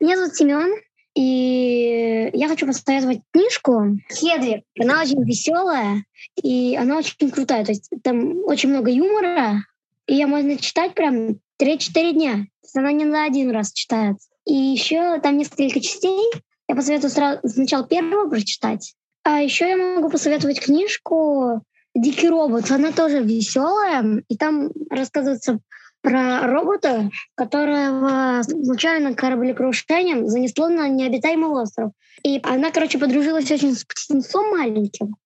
Меня 0.00 0.16
зовут 0.16 0.34
Семен. 0.34 0.80
И 1.14 2.30
я 2.32 2.48
хочу 2.48 2.66
посоветовать 2.66 3.20
книжку 3.32 3.98
Хедвиг. 4.08 4.64
Она 4.80 5.02
очень 5.02 5.22
веселая, 5.24 6.04
и 6.42 6.76
она 6.76 6.98
очень 6.98 7.30
крутая. 7.30 7.64
То 7.64 7.72
есть 7.72 7.90
там 8.02 8.38
очень 8.44 8.70
много 8.70 8.90
юмора, 8.90 9.64
и 10.06 10.14
ее 10.14 10.26
можно 10.26 10.56
читать 10.56 10.94
прям 10.94 11.38
3-4 11.60 12.12
дня. 12.12 12.32
То 12.32 12.64
есть 12.64 12.76
она 12.76 12.92
не 12.92 13.04
на 13.04 13.24
один 13.24 13.50
раз 13.50 13.72
читается. 13.72 14.28
И 14.46 14.54
еще 14.54 15.20
там 15.20 15.36
несколько 15.36 15.80
частей. 15.80 16.30
Я 16.68 16.74
посоветую 16.74 17.10
сразу, 17.10 17.40
сначала 17.44 17.86
первого 17.86 18.30
прочитать. 18.30 18.94
А 19.24 19.40
еще 19.40 19.68
я 19.68 19.76
могу 19.76 20.08
посоветовать 20.08 20.60
книжку 20.60 21.62
«Дикий 21.94 22.28
робот». 22.28 22.70
Она 22.70 22.90
тоже 22.92 23.22
веселая, 23.22 24.22
и 24.28 24.36
там 24.36 24.70
рассказывается 24.90 25.60
про 26.02 26.46
робота, 26.46 27.10
которого 27.34 28.42
случайно 28.42 29.14
кораблекрушением 29.14 30.26
занесло 30.26 30.68
на 30.68 30.88
необитаемый 30.88 31.50
остров. 31.50 31.92
И 32.24 32.40
она, 32.42 32.70
короче, 32.70 32.98
подружилась 32.98 33.50
очень 33.50 33.74
с 33.74 33.84
птенцом 33.84 34.50
маленьким. 34.50 35.16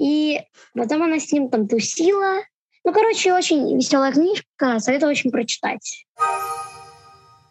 И 0.00 0.40
потом 0.74 1.02
она 1.02 1.18
с 1.18 1.30
ним 1.32 1.48
там 1.48 1.68
тусила. 1.68 2.38
Ну, 2.84 2.92
короче, 2.92 3.32
очень 3.32 3.76
веселая 3.76 4.12
книжка, 4.12 4.78
советую 4.78 5.10
очень 5.10 5.30
прочитать. 5.30 6.06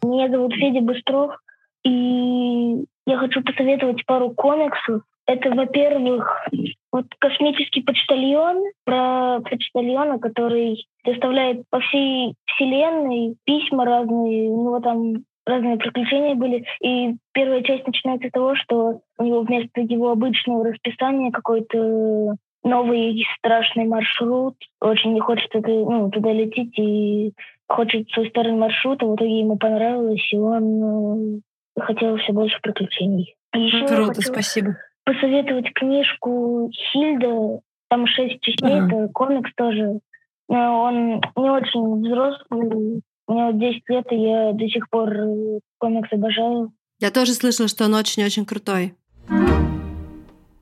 Меня 0.04 0.30
зовут 0.30 0.54
Федя 0.54 0.82
Быстров, 0.82 1.36
и 1.84 2.84
я 3.06 3.18
хочу 3.18 3.44
посоветовать 3.44 4.06
пару 4.06 4.32
комиксов. 4.32 5.04
Это, 5.28 5.52
во-первых, 5.52 6.48
вот 6.92 7.06
космический 7.20 7.82
почтальон, 7.82 8.64
про 8.84 9.40
почтальона, 9.42 10.20
который 10.20 10.88
доставляет 11.04 11.64
по 11.70 11.80
всей 11.80 12.36
вселенной 12.46 13.36
письма 13.46 13.86
разные, 13.86 14.50
у 14.50 14.62
него 14.62 14.80
там 14.80 15.24
разные 15.46 15.78
приключения 15.78 16.36
были. 16.36 16.66
И 16.82 17.16
первая 17.34 17.64
часть 17.64 17.86
начинается 17.88 18.30
с 18.30 18.32
того, 18.32 18.56
что 18.56 19.02
у 19.18 19.24
него 19.24 19.42
вместо 19.42 19.82
его 19.82 20.12
обычного 20.12 20.66
расписания 20.66 21.32
какой-то 21.32 22.36
новый 22.64 23.26
страшный 23.38 23.86
маршрут. 23.86 24.56
Очень 24.80 25.14
не 25.14 25.20
хочет 25.20 25.50
это, 25.54 25.70
ну, 25.70 26.10
туда 26.12 26.32
лететь 26.32 26.78
и 26.78 27.34
хочет 27.68 28.10
свой 28.12 28.30
старый 28.30 28.54
маршрут, 28.54 29.02
а 29.02 29.08
в 29.08 29.16
итоге 29.16 29.40
ему 29.40 29.58
понравилось, 29.58 30.28
и 30.32 30.38
он 30.38 31.42
э, 31.76 31.82
хотел 31.82 32.18
все 32.18 32.34
больше 32.34 32.60
приключений. 32.62 33.36
Еще 33.54 33.88
Круто, 33.88 34.22
спасибо 34.22 34.76
посоветовать 35.04 35.74
книжку 35.74 36.70
Хильда. 36.74 37.60
Там 37.90 38.08
шесть 38.08 38.40
частей, 38.42 38.80
ага. 38.80 38.88
это 38.88 39.14
комикс 39.14 39.52
тоже. 39.56 40.00
Но 40.52 40.84
он 40.84 41.22
не 41.38 41.50
очень 41.50 42.06
взрослый. 42.06 43.02
Мне 43.28 43.46
вот 43.46 43.58
10 43.58 43.84
лет, 43.88 44.06
и 44.12 44.16
я 44.16 44.52
до 44.52 44.68
сих 44.68 44.90
пор 44.90 45.10
э, 45.10 45.60
комикс 45.78 46.12
обожаю. 46.12 46.74
Я 47.00 47.10
тоже 47.10 47.34
слышала, 47.34 47.70
что 47.70 47.86
он 47.86 47.94
очень-очень 47.94 48.46
крутой. 48.46 48.94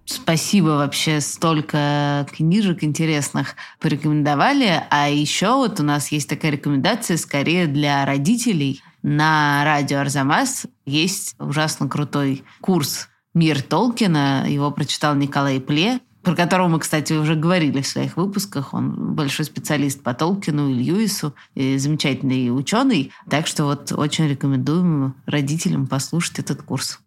Спасибо 0.06 0.70
вообще, 0.70 1.22
столько 1.22 2.28
книжек 2.32 2.84
интересных 2.84 3.56
порекомендовали. 3.80 4.84
А 4.92 5.10
еще 5.10 5.56
вот 5.56 5.80
у 5.80 5.84
нас 5.84 6.12
есть 6.12 6.30
такая 6.30 6.52
рекомендация 6.52 7.18
скорее 7.18 7.66
для 7.66 8.06
родителей. 8.06 8.82
На 9.02 9.64
радио 9.66 10.00
Арзамас 10.00 10.68
есть 10.86 11.36
ужасно 11.40 11.90
крутой 11.90 12.44
курс 12.62 13.10
«Мир 13.34 13.64
Толкина». 13.64 14.46
Его 14.48 14.70
прочитал 14.70 15.16
Николай 15.16 15.60
Пле, 15.60 16.00
про 16.22 16.36
которого 16.36 16.68
мы, 16.68 16.80
кстати, 16.80 17.14
уже 17.14 17.36
говорили 17.36 17.82
в 17.82 17.88
своих 17.88 18.18
выпусках. 18.18 18.74
Он 18.74 19.16
большой 19.16 19.46
специалист 19.46 20.02
по 20.02 20.14
Толкину 20.14 20.70
и 20.70 20.74
Льюису, 20.74 21.34
и 21.56 21.78
замечательный 21.78 22.50
ученый. 22.50 23.12
Так 23.30 23.48
что 23.48 23.66
вот 23.66 23.92
очень 23.92 24.28
рекомендуем 24.28 25.16
родителям 25.26 25.88
послушать 25.88 26.40
этот 26.40 26.62
курс. 26.62 27.00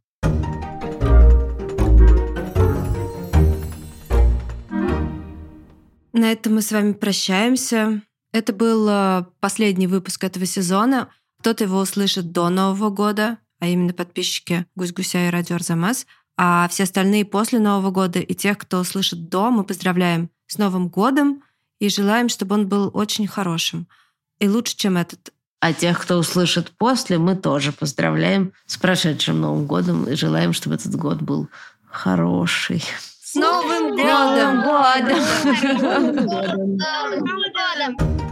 На 6.13 6.31
этом 6.31 6.55
мы 6.55 6.63
с 6.63 6.71
вами 6.71 6.93
прощаемся. 6.93 8.03
Это 8.33 8.53
был 8.53 8.87
э, 8.89 9.25
последний 9.41 9.87
выпуск 9.87 10.23
этого 10.25 10.47
сезона. 10.47 11.09
Кто-то 11.41 11.65
его 11.65 11.81
услышит 11.81 12.33
до 12.33 12.49
Нового 12.49 12.91
года, 12.91 13.39
а 13.61 13.67
именно 13.67 13.93
подписчики 13.93 14.67
«Гусь-гуся» 14.77 15.27
и 15.27 15.31
«Радио 15.31 15.57
Арзамас», 15.57 16.07
а 16.37 16.69
все 16.69 16.85
остальные 16.85 17.25
после 17.25 17.59
Нового 17.59 17.91
года 17.91 18.21
и 18.21 18.35
тех, 18.35 18.59
кто 18.59 18.85
слышит 18.85 19.29
до, 19.29 19.51
мы 19.51 19.65
поздравляем 19.65 20.31
с 20.47 20.59
Новым 20.59 20.89
годом 20.89 21.43
и 21.79 21.89
желаем, 21.89 22.29
чтобы 22.29 22.55
он 22.55 22.69
был 22.69 22.91
очень 22.95 23.27
хорошим 23.27 23.89
и 24.39 24.49
лучше, 24.49 24.77
чем 24.77 24.97
этот. 24.97 25.33
А 25.61 25.73
тех, 25.73 26.01
кто 26.01 26.19
услышит 26.19 26.73
после, 26.73 27.19
мы 27.19 27.37
тоже 27.37 27.73
поздравляем 27.73 28.53
с 28.67 28.77
прошедшим 28.77 29.41
Новым 29.41 29.67
годом 29.67 30.05
и 30.05 30.17
желаем, 30.17 30.53
чтобы 30.53 30.75
этот 30.75 30.97
год 30.97 31.23
был 31.23 31.49
хороший. 31.89 32.83
С 33.23 33.37
Новым 33.37 33.91
годом! 33.91 34.57
Новым 34.57 36.27
годом! 36.27 38.32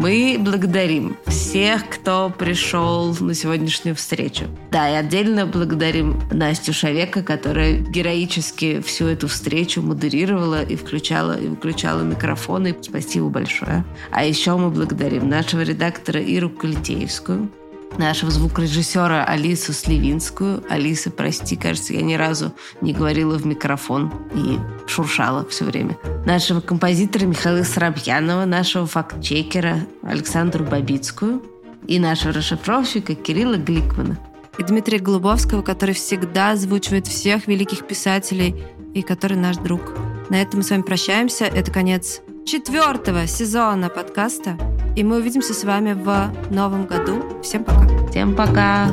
Мы 0.00 0.38
благодарим 0.40 1.18
всех, 1.26 1.90
кто 1.90 2.30
пришел 2.30 3.14
на 3.20 3.34
сегодняшнюю 3.34 3.94
встречу. 3.94 4.46
Да, 4.70 4.88
и 4.88 4.94
отдельно 4.94 5.44
благодарим 5.44 6.18
Настю 6.30 6.72
Шавека, 6.72 7.22
которая 7.22 7.80
героически 7.80 8.80
всю 8.80 9.08
эту 9.08 9.28
встречу 9.28 9.82
модерировала 9.82 10.62
и 10.62 10.74
включала, 10.74 11.38
и 11.38 11.48
выключала 11.48 12.00
микрофоны. 12.00 12.74
Спасибо 12.80 13.28
большое. 13.28 13.84
А 14.10 14.24
еще 14.24 14.56
мы 14.56 14.70
благодарим 14.70 15.28
нашего 15.28 15.60
редактора 15.60 16.18
Иру 16.18 16.48
Калитеевскую, 16.48 17.50
нашего 17.98 18.30
звукорежиссера 18.30 19.24
Алису 19.24 19.72
Сливинскую. 19.72 20.64
Алиса, 20.68 21.10
прости, 21.10 21.56
кажется, 21.56 21.94
я 21.94 22.02
ни 22.02 22.14
разу 22.14 22.52
не 22.80 22.92
говорила 22.92 23.38
в 23.38 23.46
микрофон 23.46 24.12
и 24.34 24.58
шуршала 24.88 25.46
все 25.48 25.64
время. 25.64 25.98
Нашего 26.24 26.60
композитора 26.60 27.26
Михаила 27.26 27.62
Сарабьянова, 27.62 28.44
нашего 28.44 28.86
фактчекера 28.86 29.86
Александру 30.02 30.64
Бабицкую 30.64 31.42
и 31.86 31.98
нашего 31.98 32.32
расшифровщика 32.32 33.14
Кирилла 33.14 33.56
Гликмана. 33.56 34.18
И 34.58 34.62
Дмитрия 34.62 34.98
Голубовского, 34.98 35.62
который 35.62 35.94
всегда 35.94 36.50
озвучивает 36.50 37.06
всех 37.06 37.46
великих 37.46 37.86
писателей 37.86 38.62
и 38.94 39.02
который 39.02 39.36
наш 39.36 39.56
друг. 39.56 39.94
На 40.28 40.42
этом 40.42 40.58
мы 40.58 40.64
с 40.64 40.70
вами 40.70 40.82
прощаемся. 40.82 41.44
Это 41.44 41.70
конец 41.70 42.20
четвертого 42.50 43.28
сезона 43.28 43.88
подкаста. 43.88 44.58
И 44.96 45.04
мы 45.04 45.18
увидимся 45.18 45.54
с 45.54 45.62
вами 45.62 45.92
в 45.92 46.32
новом 46.50 46.84
году. 46.84 47.22
Всем 47.44 47.62
пока. 47.62 47.86
Всем 48.10 48.34
пока. 48.34 48.88